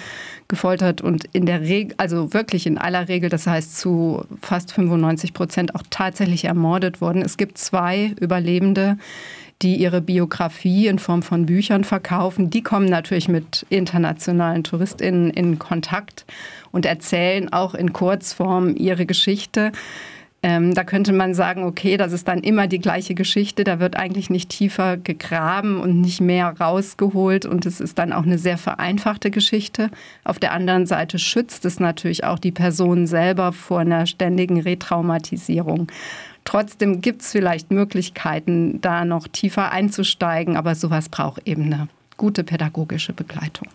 gefoltert 0.48 1.00
und 1.00 1.24
in 1.32 1.46
der 1.46 1.60
Regel, 1.60 1.94
also 1.98 2.34
wirklich 2.34 2.66
in 2.66 2.78
aller 2.78 3.08
Regel, 3.08 3.30
das 3.30 3.46
heißt 3.46 3.78
zu 3.78 4.24
fast 4.40 4.72
95 4.72 5.32
Prozent 5.32 5.74
auch 5.74 5.82
tatsächlich 5.90 6.44
ermordet 6.44 7.00
wurden. 7.00 7.22
Es 7.22 7.36
gibt 7.36 7.58
zwei 7.58 8.14
Überlebende, 8.20 8.98
die 9.62 9.76
ihre 9.76 10.00
Biografie 10.00 10.88
in 10.88 10.98
Form 10.98 11.22
von 11.22 11.46
Büchern 11.46 11.84
verkaufen. 11.84 12.50
Die 12.50 12.62
kommen 12.62 12.86
natürlich 12.86 13.28
mit 13.28 13.64
internationalen 13.68 14.64
TouristInnen 14.64 15.30
in 15.30 15.58
Kontakt 15.58 16.26
und 16.72 16.84
erzählen 16.84 17.52
auch 17.52 17.74
in 17.74 17.92
Kurzform 17.92 18.74
ihre 18.76 19.06
Geschichte. 19.06 19.70
Ähm, 20.44 20.74
da 20.74 20.82
könnte 20.82 21.12
man 21.12 21.34
sagen, 21.34 21.62
okay, 21.62 21.96
das 21.96 22.12
ist 22.12 22.26
dann 22.26 22.40
immer 22.40 22.66
die 22.66 22.80
gleiche 22.80 23.14
Geschichte, 23.14 23.62
da 23.62 23.78
wird 23.78 23.96
eigentlich 23.96 24.28
nicht 24.28 24.48
tiefer 24.48 24.96
gegraben 24.96 25.80
und 25.80 26.00
nicht 26.00 26.20
mehr 26.20 26.48
rausgeholt 26.58 27.46
und 27.46 27.64
es 27.64 27.80
ist 27.80 27.98
dann 27.98 28.12
auch 28.12 28.24
eine 28.24 28.38
sehr 28.38 28.58
vereinfachte 28.58 29.30
Geschichte. 29.30 29.88
Auf 30.24 30.40
der 30.40 30.52
anderen 30.52 30.86
Seite 30.86 31.20
schützt 31.20 31.64
es 31.64 31.78
natürlich 31.78 32.24
auch 32.24 32.40
die 32.40 32.50
Person 32.50 33.06
selber 33.06 33.52
vor 33.52 33.80
einer 33.80 34.06
ständigen 34.06 34.60
Retraumatisierung. 34.60 35.86
Trotzdem 36.44 37.00
gibt 37.00 37.22
es 37.22 37.30
vielleicht 37.30 37.70
Möglichkeiten, 37.70 38.80
da 38.80 39.04
noch 39.04 39.28
tiefer 39.28 39.70
einzusteigen, 39.70 40.56
aber 40.56 40.74
sowas 40.74 41.08
braucht 41.08 41.46
eben 41.46 41.72
eine 41.72 41.88
gute 42.16 42.42
pädagogische 42.42 43.12
Begleitung. 43.12 43.68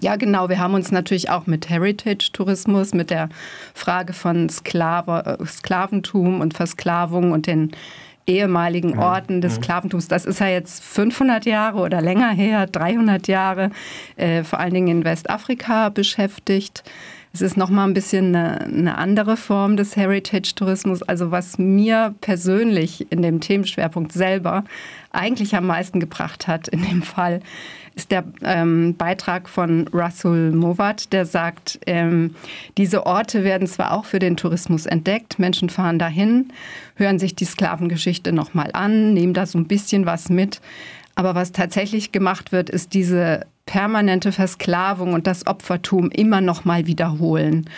Ja, 0.00 0.16
genau. 0.16 0.48
Wir 0.48 0.58
haben 0.58 0.74
uns 0.74 0.90
natürlich 0.90 1.30
auch 1.30 1.46
mit 1.46 1.68
Heritage-Tourismus, 1.68 2.94
mit 2.94 3.10
der 3.10 3.28
Frage 3.74 4.12
von 4.12 4.48
Sklave, 4.48 5.38
äh, 5.40 5.46
Sklaventum 5.46 6.40
und 6.40 6.54
Versklavung 6.54 7.32
und 7.32 7.46
den 7.46 7.72
ehemaligen 8.26 8.98
Orten 8.98 9.40
des 9.40 9.56
mhm. 9.56 9.62
Sklaventums. 9.62 10.08
Das 10.08 10.24
ist 10.24 10.40
ja 10.40 10.48
jetzt 10.48 10.82
500 10.84 11.44
Jahre 11.44 11.78
oder 11.80 12.00
länger 12.00 12.30
her, 12.30 12.66
300 12.66 13.26
Jahre, 13.28 13.70
äh, 14.16 14.44
vor 14.44 14.60
allen 14.60 14.74
Dingen 14.74 14.88
in 14.88 15.04
Westafrika 15.04 15.88
beschäftigt. 15.88 16.84
Es 17.34 17.40
ist 17.40 17.56
nochmal 17.56 17.88
ein 17.88 17.94
bisschen 17.94 18.36
eine, 18.36 18.60
eine 18.60 18.98
andere 18.98 19.38
Form 19.38 19.76
des 19.76 19.96
Heritage-Tourismus. 19.96 21.02
Also 21.02 21.30
was 21.30 21.58
mir 21.58 22.14
persönlich 22.20 23.10
in 23.10 23.22
dem 23.22 23.40
Themenschwerpunkt 23.40 24.12
selber 24.12 24.64
eigentlich 25.12 25.56
am 25.56 25.66
meisten 25.66 25.98
gebracht 25.98 26.46
hat 26.46 26.68
in 26.68 26.82
dem 26.82 27.02
Fall, 27.02 27.40
ist 27.94 28.10
der 28.10 28.24
ähm, 28.42 28.96
Beitrag 28.96 29.48
von 29.48 29.88
Russell 29.88 30.52
Movat, 30.52 31.12
der 31.12 31.26
sagt, 31.26 31.78
ähm, 31.86 32.34
diese 32.78 33.06
Orte 33.06 33.44
werden 33.44 33.66
zwar 33.66 33.92
auch 33.92 34.04
für 34.04 34.18
den 34.18 34.36
Tourismus 34.36 34.86
entdeckt, 34.86 35.38
Menschen 35.38 35.68
fahren 35.68 35.98
dahin, 35.98 36.52
hören 36.96 37.18
sich 37.18 37.34
die 37.34 37.44
Sklavengeschichte 37.44 38.32
nochmal 38.32 38.70
an, 38.72 39.14
nehmen 39.14 39.34
da 39.34 39.46
so 39.46 39.58
ein 39.58 39.66
bisschen 39.66 40.06
was 40.06 40.28
mit, 40.28 40.60
aber 41.14 41.34
was 41.34 41.52
tatsächlich 41.52 42.12
gemacht 42.12 42.52
wird, 42.52 42.70
ist 42.70 42.94
diese 42.94 43.46
permanente 43.66 44.32
Versklavung 44.32 45.12
und 45.12 45.26
das 45.26 45.46
Opfertum 45.46 46.10
immer 46.10 46.40
noch 46.40 46.64
mal 46.64 46.86
wiederholen. 46.86 47.68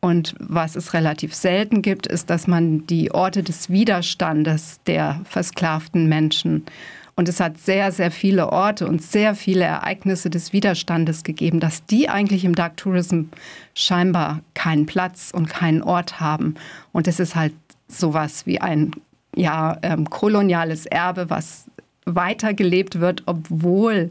Und 0.00 0.34
was 0.40 0.74
es 0.74 0.94
relativ 0.94 1.32
selten 1.32 1.80
gibt, 1.80 2.08
ist, 2.08 2.28
dass 2.28 2.48
man 2.48 2.86
die 2.88 3.12
Orte 3.12 3.42
des 3.42 3.70
Widerstandes 3.70 4.80
der 4.86 5.20
versklavten 5.24 6.08
Menschen 6.08 6.64
und 7.14 7.28
es 7.28 7.40
hat 7.40 7.58
sehr, 7.58 7.92
sehr 7.92 8.10
viele 8.10 8.50
Orte 8.50 8.86
und 8.86 9.02
sehr 9.02 9.34
viele 9.34 9.64
Ereignisse 9.64 10.30
des 10.30 10.52
Widerstandes 10.52 11.24
gegeben, 11.24 11.60
dass 11.60 11.84
die 11.84 12.08
eigentlich 12.08 12.44
im 12.44 12.54
Dark 12.54 12.78
Tourism 12.78 13.24
scheinbar 13.74 14.40
keinen 14.54 14.86
Platz 14.86 15.30
und 15.34 15.48
keinen 15.48 15.82
Ort 15.82 16.20
haben. 16.20 16.54
Und 16.92 17.06
es 17.06 17.20
ist 17.20 17.36
halt 17.36 17.52
sowas 17.86 18.46
wie 18.46 18.60
ein 18.60 18.92
ja, 19.36 19.78
ähm, 19.82 20.08
koloniales 20.08 20.86
Erbe, 20.86 21.28
was 21.28 21.66
weitergelebt 22.06 23.00
wird, 23.00 23.22
obwohl 23.26 24.10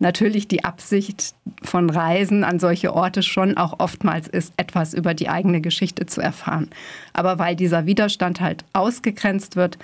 natürlich 0.00 0.48
die 0.48 0.64
Absicht 0.64 1.34
von 1.62 1.88
Reisen 1.88 2.42
an 2.42 2.58
solche 2.58 2.94
Orte 2.94 3.22
schon 3.22 3.56
auch 3.56 3.78
oftmals 3.78 4.26
ist, 4.26 4.52
etwas 4.56 4.94
über 4.94 5.14
die 5.14 5.28
eigene 5.28 5.60
Geschichte 5.60 6.06
zu 6.06 6.20
erfahren. 6.20 6.70
Aber 7.12 7.38
weil 7.38 7.54
dieser 7.54 7.86
Widerstand 7.86 8.40
halt 8.40 8.64
ausgegrenzt 8.72 9.56
wird, 9.56 9.78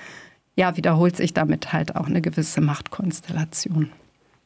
ja, 0.56 0.76
wiederholt 0.76 1.16
sich 1.16 1.34
damit 1.34 1.72
halt 1.72 1.96
auch 1.96 2.06
eine 2.06 2.20
gewisse 2.20 2.60
Machtkonstellation. 2.60 3.90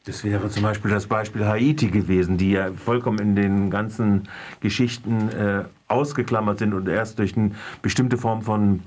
Das 0.05 0.23
wäre 0.23 0.49
zum 0.49 0.63
Beispiel 0.63 0.89
das 0.89 1.05
Beispiel 1.05 1.45
Haiti 1.45 1.87
gewesen, 1.87 2.37
die 2.37 2.51
ja 2.51 2.71
vollkommen 2.73 3.19
in 3.19 3.35
den 3.35 3.69
ganzen 3.69 4.27
Geschichten 4.59 5.29
äh, 5.29 5.63
ausgeklammert 5.87 6.59
sind 6.59 6.73
und 6.73 6.87
erst 6.87 7.19
durch 7.19 7.37
eine 7.37 7.51
bestimmte 7.81 8.17
Form 8.17 8.41
von 8.41 8.81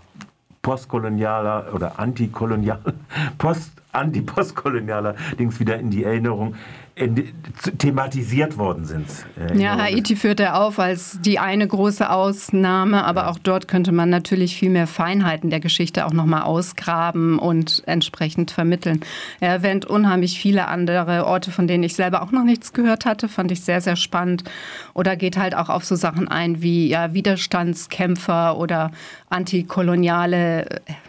postkolonialer 0.63 1.73
oder 1.73 2.01
antikolonial, 2.01 2.81
post, 3.39 3.71
anti-postkolonialer 3.93 5.15
Dings 5.39 5.61
wieder 5.61 5.79
in 5.79 5.91
die 5.91 6.03
Erinnerung 6.03 6.57
thematisiert 6.97 8.57
worden 8.57 8.85
sind. 8.85 9.07
Äh, 9.37 9.59
ja, 9.61 9.77
Haiti 9.77 10.15
führt 10.15 10.39
er 10.39 10.61
auf 10.61 10.79
als 10.79 11.19
die 11.21 11.41
eine 11.41 11.67
große 11.67 12.09
Ausnahme, 12.09 13.05
aber 13.05 13.23
ja. 13.23 13.31
auch 13.31 13.39
dort 13.41 13.67
könnte 13.67 13.91
man 13.91 14.11
natürlich 14.11 14.57
viel 14.57 14.71
mehr 14.71 14.87
Feinheiten 14.87 15.51
der 15.51 15.59
Geschichte 15.59 16.07
auch 16.07 16.13
nochmal 16.13 16.43
ausgraben 16.43 17.41
und 17.41 17.83
entsprechend 17.87 18.53
vermitteln. 18.53 19.01
Er 19.41 19.51
erwähnt 19.51 19.87
unheimlich 19.87 20.39
viele 20.39 20.69
andere 20.69 21.27
Orte, 21.27 21.51
von 21.51 21.67
denen 21.67 21.83
ich 21.83 21.97
selber 21.97 22.23
auch 22.23 22.31
noch 22.31 22.45
nichts 22.45 22.73
gehört 22.73 23.07
hatte, 23.07 23.29
fand 23.29 23.51
ich 23.51 23.63
sehr, 23.63 23.81
sehr 23.81 23.97
spannend. 23.97 24.45
Oder 24.95 25.17
geht 25.17 25.37
halt 25.37 25.57
auch 25.57 25.71
auf 25.71 25.85
so 25.85 25.97
Sachen 25.97 26.29
ein 26.29 26.63
wie 26.63 26.89
ja, 26.89 27.13
Widerstandskämpfer 27.13 28.57
oder 28.57 28.93
antikoloniale 29.31 30.67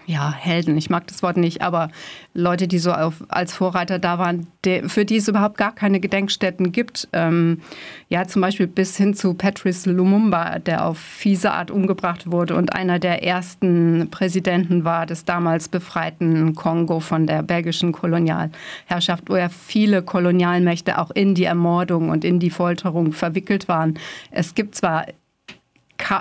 ja, 0.07 0.31
Helden. 0.31 0.77
Ich 0.77 0.89
mag 0.89 1.05
das 1.07 1.21
Wort 1.21 1.37
nicht, 1.37 1.61
aber 1.61 1.89
Leute, 2.33 2.67
die 2.67 2.79
so 2.79 2.91
auf, 2.91 3.23
als 3.27 3.53
Vorreiter 3.53 3.99
da 3.99 4.17
waren, 4.17 4.47
der, 4.63 4.89
für 4.89 5.05
die 5.05 5.17
es 5.17 5.27
überhaupt 5.27 5.57
gar 5.57 5.74
keine 5.75 5.99
Gedenkstätten 5.99 6.71
gibt. 6.71 7.07
Ähm, 7.13 7.61
ja, 8.09 8.27
zum 8.27 8.41
Beispiel 8.41 8.67
bis 8.67 8.97
hin 8.97 9.13
zu 9.13 9.33
Patrice 9.33 9.89
Lumumba, 9.89 10.59
der 10.59 10.85
auf 10.85 10.97
fiese 10.97 11.51
Art 11.51 11.71
umgebracht 11.71 12.31
wurde 12.31 12.55
und 12.55 12.73
einer 12.73 12.99
der 12.99 13.23
ersten 13.23 14.09
Präsidenten 14.11 14.83
war 14.83 15.05
des 15.05 15.25
damals 15.25 15.69
befreiten 15.69 16.55
Kongo 16.55 16.99
von 16.99 17.27
der 17.27 17.43
belgischen 17.43 17.91
Kolonialherrschaft, 17.91 19.29
wo 19.29 19.35
ja 19.35 19.49
viele 19.49 20.01
Kolonialmächte 20.01 20.97
auch 20.97 21.11
in 21.11 21.35
die 21.35 21.45
Ermordung 21.45 22.09
und 22.09 22.23
in 22.23 22.39
die 22.39 22.49
Folterung 22.49 23.11
verwickelt 23.11 23.67
waren. 23.67 23.99
Es 24.31 24.55
gibt 24.55 24.75
zwar 24.75 25.05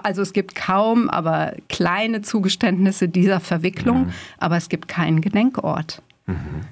also 0.02 0.22
es 0.22 0.32
gibt 0.32 0.54
kaum, 0.54 1.10
aber 1.10 1.54
kleine 1.68 2.22
Zugeständnisse 2.22 3.08
dieser 3.08 3.40
Verwicklung, 3.40 4.06
mhm. 4.06 4.12
aber 4.38 4.56
es 4.56 4.68
gibt 4.68 4.88
keinen 4.88 5.20
Gedenkort. 5.20 6.02
Mhm. 6.26 6.62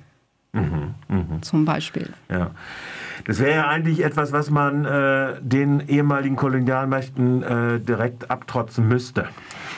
Mhm. 0.53 0.95
mhm. 1.09 1.43
Zum 1.43 1.65
Beispiel. 1.65 2.11
Ja. 2.31 2.51
Das 3.25 3.39
wäre 3.39 3.53
ja 3.53 3.69
eigentlich 3.69 4.05
etwas, 4.05 4.33
was 4.33 4.51
man 4.51 4.85
äh, 4.85 5.41
den 5.41 5.81
ehemaligen 5.89 6.37
Kolonialmächten 6.37 7.43
äh, 7.43 7.81
direkt 7.81 8.31
abtrotzen 8.31 8.87
müsste. 8.87 9.29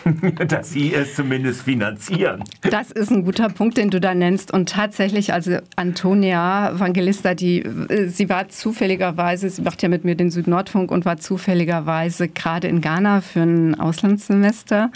dass 0.48 0.70
sie 0.70 0.94
es 0.94 1.14
zumindest 1.14 1.62
finanzieren. 1.62 2.44
Das 2.62 2.90
ist 2.90 3.10
ein 3.10 3.24
guter 3.24 3.48
Punkt, 3.48 3.76
den 3.76 3.90
du 3.90 4.00
da 4.00 4.14
nennst. 4.14 4.52
Und 4.52 4.68
tatsächlich, 4.68 5.32
also 5.32 5.58
Antonia 5.76 6.70
Evangelista, 6.70 7.34
die, 7.34 7.60
äh, 7.60 8.08
sie 8.08 8.28
war 8.28 8.48
zufälligerweise, 8.48 9.48
sie 9.48 9.62
macht 9.62 9.82
ja 9.82 9.88
mit 9.88 10.04
mir 10.04 10.14
den 10.14 10.30
Südnordfunk 10.30 10.90
und 10.90 11.04
war 11.04 11.16
zufälligerweise 11.16 12.28
gerade 12.28 12.68
in 12.68 12.80
Ghana 12.80 13.20
für 13.20 13.40
ein 13.40 13.80
Auslandssemester. 13.80 14.90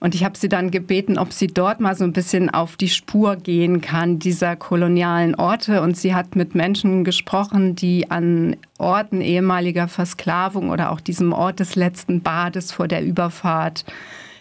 Und 0.00 0.14
ich 0.14 0.24
habe 0.24 0.36
sie 0.36 0.48
dann 0.48 0.70
gebeten, 0.70 1.18
ob 1.18 1.32
sie 1.32 1.46
dort 1.46 1.80
mal 1.80 1.94
so 1.94 2.04
ein 2.04 2.12
bisschen 2.12 2.50
auf 2.50 2.76
die 2.76 2.88
Spur 2.88 3.36
gehen 3.36 3.80
kann, 3.80 4.18
dieser 4.18 4.56
kolonialen 4.56 5.34
Orte. 5.36 5.82
Und 5.82 5.96
sie 5.96 6.14
hat 6.14 6.34
mit 6.34 6.54
Menschen 6.54 7.04
gesprochen, 7.04 7.76
die 7.76 8.10
an 8.10 8.56
Orten 8.78 9.20
ehemaliger 9.20 9.88
Versklavung 9.88 10.70
oder 10.70 10.90
auch 10.90 11.00
diesem 11.00 11.32
Ort 11.32 11.60
des 11.60 11.76
letzten 11.76 12.22
Bades 12.22 12.72
vor 12.72 12.88
der 12.88 13.04
Überfahrt 13.04 13.84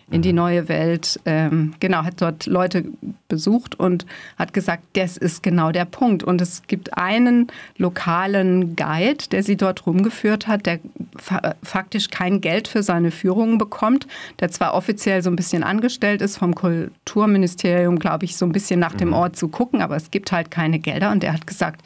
in 0.09 0.21
die 0.21 0.31
mhm. 0.31 0.37
neue 0.37 0.69
Welt. 0.69 1.19
Ähm, 1.25 1.73
genau, 1.79 2.03
hat 2.03 2.21
dort 2.21 2.45
Leute 2.45 2.85
besucht 3.27 3.79
und 3.79 4.05
hat 4.37 4.53
gesagt, 4.53 4.83
das 4.93 5.17
ist 5.17 5.43
genau 5.43 5.71
der 5.71 5.85
Punkt. 5.85 6.23
Und 6.23 6.41
es 6.41 6.63
gibt 6.67 6.97
einen 6.97 7.47
lokalen 7.77 8.75
Guide, 8.75 9.25
der 9.31 9.43
sie 9.43 9.57
dort 9.57 9.85
rumgeführt 9.85 10.47
hat, 10.47 10.65
der 10.65 10.79
fa 11.17 11.55
faktisch 11.61 12.09
kein 12.09 12.41
Geld 12.41 12.67
für 12.67 12.83
seine 12.83 13.11
Führungen 13.11 13.57
bekommt, 13.57 14.07
der 14.39 14.49
zwar 14.49 14.73
offiziell 14.73 15.21
so 15.21 15.29
ein 15.29 15.35
bisschen 15.35 15.63
angestellt 15.63 16.21
ist 16.21 16.37
vom 16.37 16.55
Kulturministerium, 16.55 17.99
glaube 17.99 18.25
ich, 18.25 18.37
so 18.37 18.45
ein 18.45 18.51
bisschen 18.51 18.79
nach 18.79 18.95
dem 18.95 19.09
mhm. 19.09 19.15
Ort 19.15 19.35
zu 19.35 19.49
gucken, 19.49 19.81
aber 19.81 19.95
es 19.95 20.11
gibt 20.11 20.31
halt 20.31 20.51
keine 20.51 20.79
Gelder. 20.79 21.11
Und 21.11 21.23
der 21.23 21.33
hat 21.33 21.45
gesagt, 21.45 21.81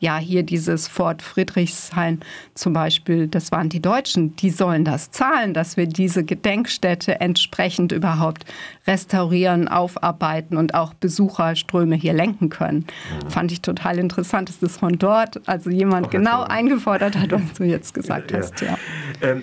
ja, 0.00 0.18
hier 0.18 0.42
dieses 0.42 0.86
Fort 0.86 1.22
Friedrichshain 1.22 2.20
zum 2.54 2.72
Beispiel, 2.72 3.26
das 3.26 3.50
waren 3.50 3.68
die 3.68 3.80
Deutschen, 3.80 4.36
die 4.36 4.50
sollen 4.50 4.84
das 4.84 5.10
zahlen, 5.10 5.54
dass 5.54 5.76
wir 5.76 5.86
diese 5.86 6.24
Gedenkstätte 6.24 7.20
entsprechend 7.20 7.92
überhaupt 7.92 8.44
restaurieren, 8.86 9.68
aufarbeiten 9.68 10.56
und 10.56 10.74
auch 10.74 10.94
Besucherströme 10.94 11.96
hier 11.96 12.12
lenken 12.12 12.48
können. 12.48 12.86
Mhm. 13.24 13.30
Fand 13.30 13.52
ich 13.52 13.60
total 13.60 13.98
interessant, 13.98 14.48
dass 14.48 14.60
das 14.60 14.76
von 14.76 14.98
dort, 14.98 15.40
also 15.48 15.70
jemand 15.70 16.06
Auch 16.06 16.10
genau 16.10 16.42
eingefordert 16.42 17.16
hat, 17.16 17.32
was 17.32 17.54
du 17.56 17.64
jetzt 17.64 17.94
gesagt 17.98 18.30
ja, 18.30 18.38
hast. 18.38 18.60
Ja. 18.60 18.78
Ähm, 19.20 19.42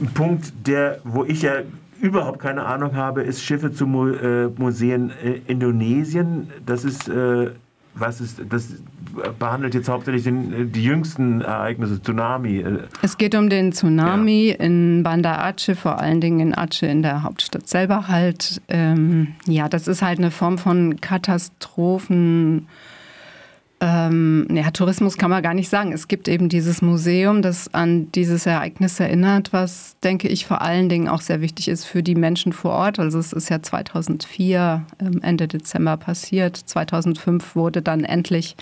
ein 0.00 0.06
Punkt, 0.14 0.52
der, 0.66 1.00
wo 1.02 1.24
ich 1.24 1.42
ja 1.42 1.62
überhaupt 2.00 2.38
keine 2.38 2.64
Ahnung 2.64 2.94
habe, 2.94 3.22
ist 3.22 3.42
Schiffe 3.42 3.72
zu 3.72 3.86
Mu 3.86 4.10
äh, 4.10 4.48
Museen 4.56 5.10
äh, 5.24 5.40
Indonesien. 5.48 6.50
Das 6.64 6.84
ist 6.84 7.08
äh, 7.08 7.50
was 8.00 8.20
ist, 8.20 8.40
das 8.48 8.68
behandelt 9.38 9.74
jetzt 9.74 9.88
hauptsächlich 9.88 10.24
den, 10.24 10.72
die 10.72 10.84
jüngsten 10.84 11.40
Ereignisse, 11.40 12.00
Tsunami. 12.02 12.64
Es 13.02 13.18
geht 13.18 13.34
um 13.34 13.48
den 13.48 13.72
Tsunami 13.72 14.50
ja. 14.50 14.64
in 14.64 15.02
Banda 15.02 15.38
Aceh, 15.38 15.74
vor 15.74 15.98
allen 16.00 16.20
Dingen 16.20 16.40
in 16.40 16.54
Aceh, 16.54 16.90
in 16.90 17.02
der 17.02 17.22
Hauptstadt 17.22 17.68
selber 17.68 18.08
halt. 18.08 18.60
Ähm, 18.68 19.34
ja, 19.46 19.68
das 19.68 19.88
ist 19.88 20.02
halt 20.02 20.18
eine 20.18 20.30
Form 20.30 20.58
von 20.58 21.00
Katastrophen 21.00 22.68
ähm, 23.80 24.48
ja, 24.50 24.70
Tourismus 24.72 25.16
kann 25.16 25.30
man 25.30 25.42
gar 25.42 25.54
nicht 25.54 25.68
sagen. 25.68 25.92
Es 25.92 26.08
gibt 26.08 26.26
eben 26.26 26.48
dieses 26.48 26.82
Museum, 26.82 27.42
das 27.42 27.72
an 27.72 28.10
dieses 28.12 28.44
Ereignis 28.44 28.98
erinnert, 28.98 29.52
was, 29.52 29.96
denke 30.02 30.26
ich, 30.26 30.46
vor 30.46 30.62
allen 30.62 30.88
Dingen 30.88 31.08
auch 31.08 31.20
sehr 31.20 31.40
wichtig 31.40 31.68
ist 31.68 31.84
für 31.84 32.02
die 32.02 32.16
Menschen 32.16 32.52
vor 32.52 32.72
Ort. 32.72 32.98
Also 32.98 33.18
es 33.20 33.32
ist 33.32 33.50
ja 33.50 33.62
2004, 33.62 34.84
ähm, 35.00 35.20
Ende 35.22 35.46
Dezember 35.46 35.96
passiert. 35.96 36.56
2005 36.56 37.54
wurde 37.54 37.80
dann 37.80 38.02
endlich 38.02 38.56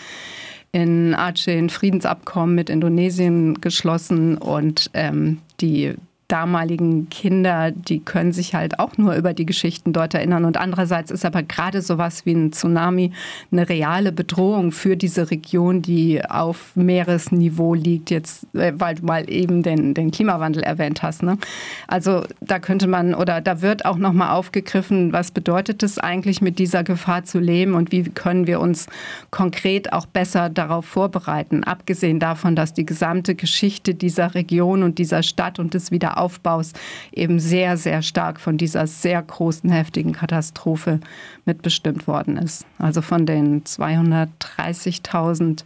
in 0.73 1.15
Aceh 1.15 1.57
ein 1.57 1.71
Friedensabkommen 1.71 2.55
mit 2.55 2.69
Indonesien 2.69 3.61
geschlossen 3.63 4.37
und 4.37 4.91
ähm, 4.93 5.39
die 5.63 5.95
damaligen 6.29 7.09
Kinder, 7.09 7.71
die 7.71 8.01
können 8.01 8.33
sich 8.33 8.55
halt 8.55 8.81
auch 8.81 8.99
nur 8.99 9.15
über 9.15 9.33
die 9.33 9.47
Geschichten 9.47 9.93
dort 9.93 10.15
erinnern. 10.15 10.45
Und 10.45 10.57
andererseits 10.57 11.11
ist 11.11 11.25
aber 11.25 11.43
gerade 11.43 11.83
sowas 11.83 12.27
wie 12.27 12.33
ein 12.33 12.53
Tsunami 12.53 13.13
eine 13.53 13.69
reale 13.69 14.11
Bedrohung 14.11 14.73
für 14.73 14.97
diese 14.97 15.31
Region, 15.31 15.83
die 15.83 16.25
auf 16.25 16.75
Meeresniveau 16.75 17.75
liegt, 17.75 18.11
jetzt, 18.11 18.47
äh, 18.55 18.73
weil 18.77 18.97
du 18.97 19.07
mal 19.07 19.31
eben 19.31 19.63
den, 19.63 19.95
den 19.95 20.11
Klimawandel 20.11 20.65
erwähnt 20.65 21.03
hast. 21.03 21.23
Ne? 21.23 21.39
Also 21.87 22.25
da 22.41 22.59
könnte 22.59 22.89
man 22.89 23.15
oder 23.15 23.41
da 23.41 23.63
wird 23.63 23.85
auch 23.85 23.97
nochmal 23.97 24.31
aufgegriffen, 24.31 25.13
was 25.13 25.31
bedeutet 25.31 25.83
es 25.85 25.99
eigentlich, 25.99 26.43
mit 26.43 26.59
dieser 26.59 26.83
Gefahr 26.83 27.25
zu 27.25 27.39
leben 27.39 27.75
und 27.75 27.93
wie 27.93 28.03
können 28.03 28.49
wir 28.49 28.59
uns 28.61 28.87
konkret 29.31 29.93
auch 29.93 30.07
besser 30.07 30.51
darauf 30.51 30.87
vorbereiten. 30.87 31.63
Abgesehen 31.63 32.19
davon, 32.19 32.57
dass 32.57 32.75
die 32.75 32.87
gesamte 32.87 33.37
Geschichte 33.37 33.95
dieser 33.95 34.35
Region 34.35 34.83
und 34.83 34.99
dieser 34.99 35.23
Stadt 35.23 35.61
und 35.61 35.75
des 35.75 35.93
Wiederaufbaus 35.93 36.16
Wiederaufbaus 36.17 36.73
eben 37.13 37.39
sehr, 37.39 37.77
sehr 37.77 38.01
stark 38.03 38.41
von 38.41 38.57
dieser 38.57 38.87
sehr 38.87 39.21
großen, 39.23 39.69
heftigen 39.71 40.13
Katastrophe 40.13 41.01
mitbestimmt 41.45 42.07
worden 42.07 42.39
ist. 42.39 42.65
Also 42.79 43.03
von 43.03 43.27
den 43.27 43.65
230.000 43.65 45.65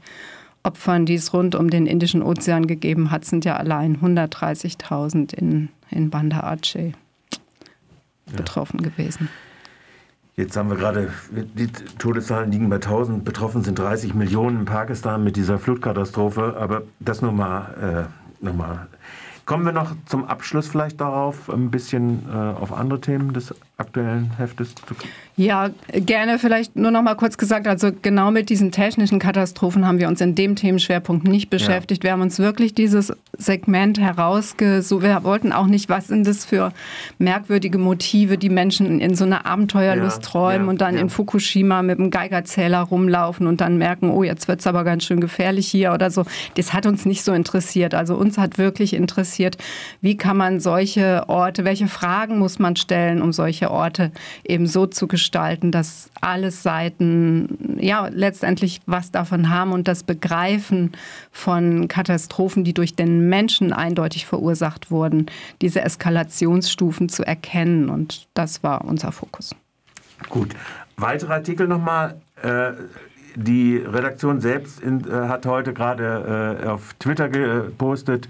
Opfern, 0.62 1.06
die 1.06 1.14
es 1.14 1.32
rund 1.32 1.54
um 1.54 1.70
den 1.70 1.86
Indischen 1.86 2.22
Ozean 2.22 2.66
gegeben 2.66 3.10
hat, 3.10 3.24
sind 3.24 3.46
ja 3.46 3.56
allein 3.56 3.96
130.000 3.98 5.32
in, 5.34 5.70
in 5.90 6.10
Banda 6.10 6.40
Aceh 6.40 6.92
betroffen 8.36 8.80
ja. 8.82 8.90
gewesen. 8.90 9.30
Jetzt 10.36 10.56
haben 10.56 10.70
wir 10.70 10.76
gerade, 10.76 11.10
die 11.30 11.66
Todeszahlen 11.98 12.52
liegen 12.52 12.70
bei 12.70 12.76
1000, 12.76 13.24
betroffen 13.24 13.62
sind 13.62 13.78
30 13.78 14.14
Millionen 14.14 14.60
in 14.60 14.64
Pakistan 14.64 15.24
mit 15.24 15.36
dieser 15.36 15.58
Flutkatastrophe, 15.58 16.56
aber 16.58 16.82
das 17.00 17.20
nur 17.20 17.32
mal, 17.32 18.08
äh, 18.40 18.44
noch 18.44 18.54
mal 18.54 18.86
Kommen 19.50 19.64
wir 19.64 19.72
noch 19.72 19.96
zum 20.06 20.26
Abschluss 20.26 20.68
vielleicht 20.68 21.00
darauf, 21.00 21.50
ein 21.50 21.72
bisschen 21.72 22.24
äh, 22.32 22.36
auf 22.36 22.72
andere 22.72 23.00
Themen 23.00 23.32
des 23.32 23.52
aktuellen 23.80 24.30
Heftes 24.36 24.74
zu? 24.74 24.94
Ja, 25.36 25.70
gerne 25.90 26.38
vielleicht 26.38 26.76
nur 26.76 26.90
noch 26.90 27.00
mal 27.00 27.14
kurz 27.14 27.38
gesagt, 27.38 27.66
also 27.66 27.90
genau 28.02 28.30
mit 28.30 28.50
diesen 28.50 28.72
technischen 28.72 29.18
Katastrophen 29.18 29.86
haben 29.86 29.98
wir 29.98 30.08
uns 30.08 30.20
in 30.20 30.34
dem 30.34 30.54
Themenschwerpunkt 30.54 31.26
nicht 31.26 31.48
beschäftigt. 31.48 32.04
Ja. 32.04 32.08
Wir 32.08 32.12
haben 32.12 32.20
uns 32.20 32.38
wirklich 32.38 32.74
dieses 32.74 33.10
Segment 33.38 33.98
herausgesucht. 33.98 35.02
Wir 35.02 35.24
wollten 35.24 35.52
auch 35.52 35.66
nicht, 35.66 35.88
was 35.88 36.08
sind 36.08 36.26
das 36.26 36.44
für 36.44 36.72
merkwürdige 37.18 37.78
Motive, 37.78 38.36
die 38.36 38.50
Menschen 38.50 39.00
in 39.00 39.14
so 39.14 39.24
einer 39.24 39.46
Abenteuerlust 39.46 40.24
ja, 40.24 40.30
träumen 40.30 40.66
ja, 40.66 40.70
und 40.70 40.80
dann 40.82 40.96
in 40.96 41.08
Fukushima 41.08 41.80
mit 41.80 41.98
dem 41.98 42.10
Geigerzähler 42.10 42.80
rumlaufen 42.80 43.46
und 43.46 43.62
dann 43.62 43.78
merken, 43.78 44.10
oh, 44.10 44.22
jetzt 44.22 44.46
wird 44.46 44.60
es 44.60 44.66
aber 44.66 44.84
ganz 44.84 45.04
schön 45.04 45.20
gefährlich 45.20 45.68
hier 45.68 45.94
oder 45.94 46.10
so. 46.10 46.26
Das 46.56 46.74
hat 46.74 46.84
uns 46.84 47.06
nicht 47.06 47.24
so 47.24 47.32
interessiert. 47.32 47.94
Also 47.94 48.14
uns 48.14 48.36
hat 48.36 48.58
wirklich 48.58 48.92
interessiert, 48.92 49.56
wie 50.02 50.18
kann 50.18 50.36
man 50.36 50.60
solche 50.60 51.24
Orte, 51.28 51.64
welche 51.64 51.88
Fragen 51.88 52.38
muss 52.38 52.58
man 52.58 52.76
stellen, 52.76 53.22
um 53.22 53.32
solche 53.32 53.69
Orte 53.70 54.12
eben 54.44 54.66
so 54.66 54.86
zu 54.86 55.06
gestalten, 55.06 55.72
dass 55.72 56.10
alle 56.20 56.50
Seiten 56.50 57.78
ja 57.80 58.08
letztendlich 58.08 58.80
was 58.86 59.10
davon 59.10 59.50
haben 59.50 59.72
und 59.72 59.88
das 59.88 60.02
Begreifen 60.02 60.92
von 61.30 61.88
Katastrophen, 61.88 62.64
die 62.64 62.74
durch 62.74 62.94
den 62.94 63.28
Menschen 63.28 63.72
eindeutig 63.72 64.26
verursacht 64.26 64.90
wurden, 64.90 65.26
diese 65.62 65.82
Eskalationsstufen 65.82 67.08
zu 67.08 67.24
erkennen. 67.24 67.90
Und 67.90 68.28
das 68.34 68.62
war 68.62 68.84
unser 68.84 69.12
Fokus. 69.12 69.54
Gut. 70.28 70.54
Weitere 70.96 71.32
Artikel 71.32 71.66
nochmal. 71.66 72.20
Äh 72.42 72.72
die 73.36 73.76
Redaktion 73.76 74.40
selbst 74.40 74.82
äh, 74.82 74.88
hat 75.12 75.46
heute 75.46 75.72
gerade 75.72 76.58
äh, 76.62 76.66
auf 76.66 76.94
Twitter 76.98 77.28
gepostet, 77.28 78.28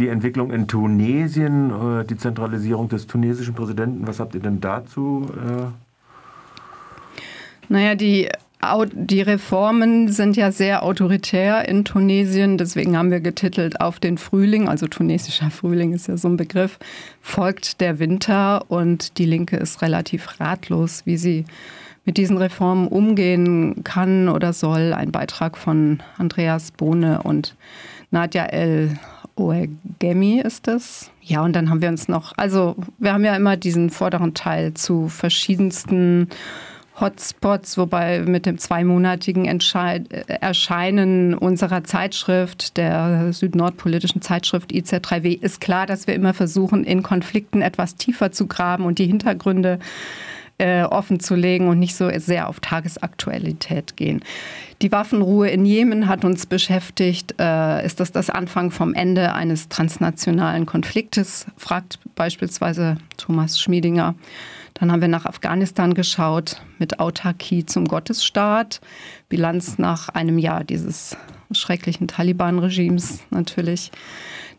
die 0.00 0.08
Entwicklung 0.08 0.50
in 0.50 0.66
Tunesien, 0.66 1.70
äh, 2.00 2.04
die 2.04 2.16
Zentralisierung 2.16 2.88
des 2.88 3.06
tunesischen 3.06 3.54
Präsidenten. 3.54 4.06
Was 4.06 4.18
habt 4.18 4.34
ihr 4.34 4.40
denn 4.40 4.60
dazu? 4.60 5.30
Äh? 5.36 5.66
Naja, 7.68 7.94
die 7.94 8.28
die 8.92 9.22
Reformen 9.22 10.08
sind 10.08 10.36
ja 10.36 10.52
sehr 10.52 10.82
autoritär 10.82 11.66
in 11.66 11.86
Tunesien, 11.86 12.58
deswegen 12.58 12.94
haben 12.94 13.10
wir 13.10 13.20
getitelt 13.20 13.80
auf 13.80 13.98
den 13.98 14.18
Frühling, 14.18 14.68
also 14.68 14.86
tunesischer 14.86 15.50
Frühling 15.50 15.94
ist 15.94 16.08
ja 16.08 16.18
so 16.18 16.28
ein 16.28 16.36
Begriff, 16.36 16.78
folgt 17.22 17.80
der 17.80 17.98
Winter 17.98 18.70
und 18.70 19.16
die 19.16 19.24
Linke 19.24 19.56
ist 19.56 19.80
relativ 19.80 20.40
ratlos, 20.40 21.02
wie 21.06 21.16
sie 21.16 21.46
mit 22.04 22.18
diesen 22.18 22.36
Reformen 22.36 22.88
umgehen 22.88 23.82
kann 23.82 24.28
oder 24.28 24.52
soll. 24.52 24.92
Ein 24.92 25.10
Beitrag 25.10 25.56
von 25.56 26.02
Andreas 26.18 26.70
Bohne 26.70 27.22
und 27.22 27.54
Nadja 28.10 28.44
El 28.44 28.98
Oegemi 29.40 30.40
ist 30.40 30.68
es. 30.68 31.10
Ja, 31.22 31.42
und 31.42 31.54
dann 31.54 31.70
haben 31.70 31.82
wir 31.82 31.88
uns 31.88 32.08
noch, 32.08 32.32
also 32.36 32.76
wir 32.98 33.12
haben 33.12 33.24
ja 33.24 33.34
immer 33.34 33.56
diesen 33.56 33.90
vorderen 33.90 34.34
Teil 34.34 34.74
zu 34.74 35.08
verschiedensten 35.08 36.28
Hotspots, 37.00 37.78
wobei 37.78 38.20
mit 38.20 38.44
dem 38.44 38.58
zweimonatigen 38.58 39.46
Entscheid 39.46 40.06
Erscheinen 40.28 41.34
unserer 41.34 41.82
Zeitschrift, 41.84 42.76
der 42.76 43.32
südnordpolitischen 43.32 44.20
Zeitschrift 44.20 44.70
IZ3W, 44.72 45.40
ist 45.40 45.60
klar, 45.60 45.86
dass 45.86 46.06
wir 46.06 46.14
immer 46.14 46.34
versuchen, 46.34 46.84
in 46.84 47.02
Konflikten 47.02 47.62
etwas 47.62 47.96
tiefer 47.96 48.32
zu 48.32 48.46
graben 48.46 48.84
und 48.84 48.98
die 48.98 49.06
Hintergründe 49.06 49.78
äh, 49.78 50.39
offen 50.84 51.20
zu 51.20 51.34
legen 51.34 51.68
und 51.68 51.78
nicht 51.78 51.96
so 51.96 52.10
sehr 52.18 52.48
auf 52.48 52.60
Tagesaktualität 52.60 53.96
gehen. 53.96 54.22
Die 54.82 54.92
Waffenruhe 54.92 55.48
in 55.50 55.66
Jemen 55.66 56.08
hat 56.08 56.24
uns 56.24 56.46
beschäftigt. 56.46 57.34
Äh, 57.38 57.84
ist 57.84 58.00
das 58.00 58.12
das 58.12 58.30
Anfang 58.30 58.70
vom 58.70 58.94
Ende 58.94 59.34
eines 59.34 59.68
transnationalen 59.68 60.64
Konfliktes? 60.64 61.46
fragt 61.56 61.98
beispielsweise 62.14 62.96
Thomas 63.18 63.60
Schmiedinger. 63.60 64.14
Dann 64.74 64.90
haben 64.90 65.02
wir 65.02 65.08
nach 65.08 65.26
Afghanistan 65.26 65.92
geschaut 65.92 66.62
mit 66.78 67.00
Autarkie 67.00 67.66
zum 67.66 67.86
Gottesstaat. 67.86 68.80
Bilanz 69.28 69.76
nach 69.76 70.08
einem 70.08 70.38
Jahr 70.38 70.64
dieses 70.64 71.16
schrecklichen 71.52 72.08
Taliban-Regimes 72.08 73.20
natürlich. 73.30 73.90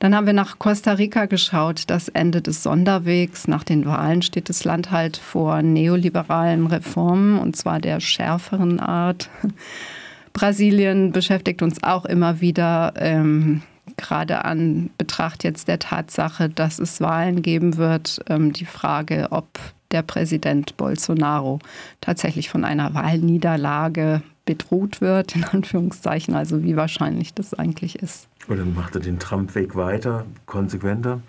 Dann 0.01 0.15
haben 0.15 0.25
wir 0.25 0.33
nach 0.33 0.57
Costa 0.57 0.93
Rica 0.93 1.27
geschaut, 1.27 1.83
das 1.85 2.07
Ende 2.07 2.41
des 2.41 2.63
Sonderwegs. 2.63 3.47
Nach 3.47 3.63
den 3.63 3.85
Wahlen 3.85 4.23
steht 4.23 4.49
das 4.49 4.63
Land 4.63 4.89
halt 4.89 5.15
vor 5.15 5.61
neoliberalen 5.61 6.65
Reformen 6.65 7.37
und 7.37 7.55
zwar 7.55 7.79
der 7.79 7.99
schärferen 7.99 8.79
Art. 8.79 9.29
Brasilien 10.33 11.11
beschäftigt 11.11 11.61
uns 11.61 11.83
auch 11.83 12.05
immer 12.05 12.41
wieder, 12.41 12.93
ähm, 12.95 13.61
gerade 13.95 14.43
an 14.43 14.89
Betracht 14.97 15.43
jetzt 15.43 15.67
der 15.67 15.77
Tatsache, 15.77 16.49
dass 16.49 16.79
es 16.79 16.99
Wahlen 16.99 17.43
geben 17.43 17.77
wird, 17.77 18.21
ähm, 18.27 18.53
die 18.53 18.65
Frage, 18.65 19.27
ob 19.29 19.45
der 19.91 20.01
Präsident 20.01 20.77
Bolsonaro 20.77 21.59
tatsächlich 21.99 22.49
von 22.49 22.65
einer 22.65 22.95
Wahlniederlage 22.95 24.23
bedroht 24.45 25.01
wird, 25.01 25.35
in 25.35 25.43
Anführungszeichen, 25.43 26.35
also 26.35 26.63
wie 26.63 26.75
wahrscheinlich 26.75 27.33
das 27.33 27.53
eigentlich 27.53 27.99
ist. 27.99 28.27
Oder 28.47 28.65
macht 28.65 28.95
er 28.95 29.01
den 29.01 29.19
Trump-Weg 29.19 29.75
weiter, 29.75 30.25
konsequenter? 30.45 31.19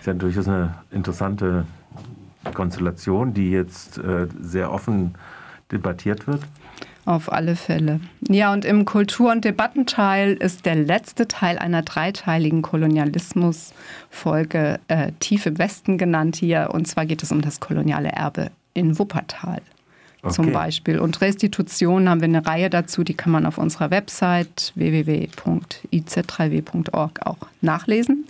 Ist 0.00 0.06
ja 0.06 0.14
durchaus 0.14 0.48
eine 0.48 0.74
interessante 0.90 1.66
Konstellation, 2.54 3.34
die 3.34 3.50
jetzt 3.50 3.98
äh, 3.98 4.26
sehr 4.40 4.72
offen 4.72 5.14
debattiert 5.72 6.26
wird. 6.26 6.42
Auf 7.04 7.32
alle 7.32 7.54
Fälle. 7.54 8.00
Ja, 8.28 8.52
und 8.52 8.64
im 8.64 8.84
Kultur- 8.84 9.30
und 9.30 9.44
Debattenteil 9.44 10.32
ist 10.32 10.66
der 10.66 10.74
letzte 10.74 11.28
Teil 11.28 11.56
einer 11.58 11.82
dreiteiligen 11.82 12.62
Kolonialismus-Folge 12.62 14.80
äh, 14.88 15.12
Tief 15.20 15.46
im 15.46 15.56
Westen 15.58 15.98
genannt 15.98 16.34
hier. 16.34 16.70
Und 16.72 16.88
zwar 16.88 17.06
geht 17.06 17.22
es 17.22 17.30
um 17.30 17.42
das 17.42 17.60
koloniale 17.60 18.08
Erbe 18.08 18.50
in 18.74 18.98
Wuppertal 18.98 19.62
okay. 20.22 20.34
zum 20.34 20.52
Beispiel. 20.52 20.98
Und 20.98 21.20
Restitution 21.20 22.08
haben 22.08 22.20
wir 22.20 22.28
eine 22.28 22.46
Reihe 22.46 22.70
dazu, 22.70 23.04
die 23.04 23.14
kann 23.14 23.30
man 23.32 23.46
auf 23.46 23.58
unserer 23.58 23.90
Website 23.90 24.72
www.iz3w.org 24.74 27.26
auch 27.26 27.38
nachlesen. 27.60 28.26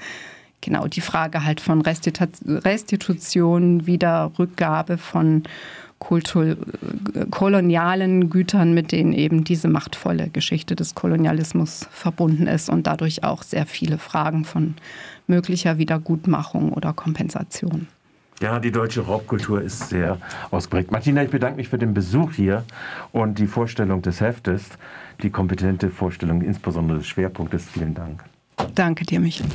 Genau, 0.60 0.88
die 0.88 1.00
Frage 1.00 1.44
halt 1.44 1.60
von 1.60 1.82
Restitution, 1.82 3.86
Wiederrückgabe 3.86 4.98
von 4.98 5.44
Kultur, 5.98 6.56
kolonialen 7.30 8.28
Gütern, 8.28 8.74
mit 8.74 8.92
denen 8.92 9.12
eben 9.12 9.44
diese 9.44 9.68
machtvolle 9.68 10.28
Geschichte 10.28 10.76
des 10.76 10.94
Kolonialismus 10.94 11.86
verbunden 11.90 12.46
ist 12.46 12.68
und 12.68 12.86
dadurch 12.86 13.24
auch 13.24 13.42
sehr 13.42 13.64
viele 13.64 13.98
Fragen 13.98 14.44
von 14.44 14.74
möglicher 15.26 15.78
Wiedergutmachung 15.78 16.72
oder 16.72 16.92
Kompensation. 16.92 17.88
Ja, 18.40 18.58
die 18.58 18.70
deutsche 18.70 19.00
Raubkultur 19.00 19.62
ist 19.62 19.88
sehr 19.88 20.18
ausgeprägt. 20.50 20.90
Martina, 20.90 21.22
ich 21.22 21.30
bedanke 21.30 21.56
mich 21.56 21.68
für 21.70 21.78
den 21.78 21.94
Besuch 21.94 22.32
hier 22.32 22.64
und 23.12 23.38
die 23.38 23.46
Vorstellung 23.46 24.02
des 24.02 24.20
Heftes, 24.20 24.62
die 25.22 25.30
kompetente 25.30 25.88
Vorstellung 25.88 26.42
insbesondere 26.42 26.98
des 26.98 27.06
Schwerpunktes. 27.06 27.66
Vielen 27.70 27.94
Dank. 27.94 28.24
Danke 28.74 29.04
dir, 29.04 29.20
Michael. 29.20 29.48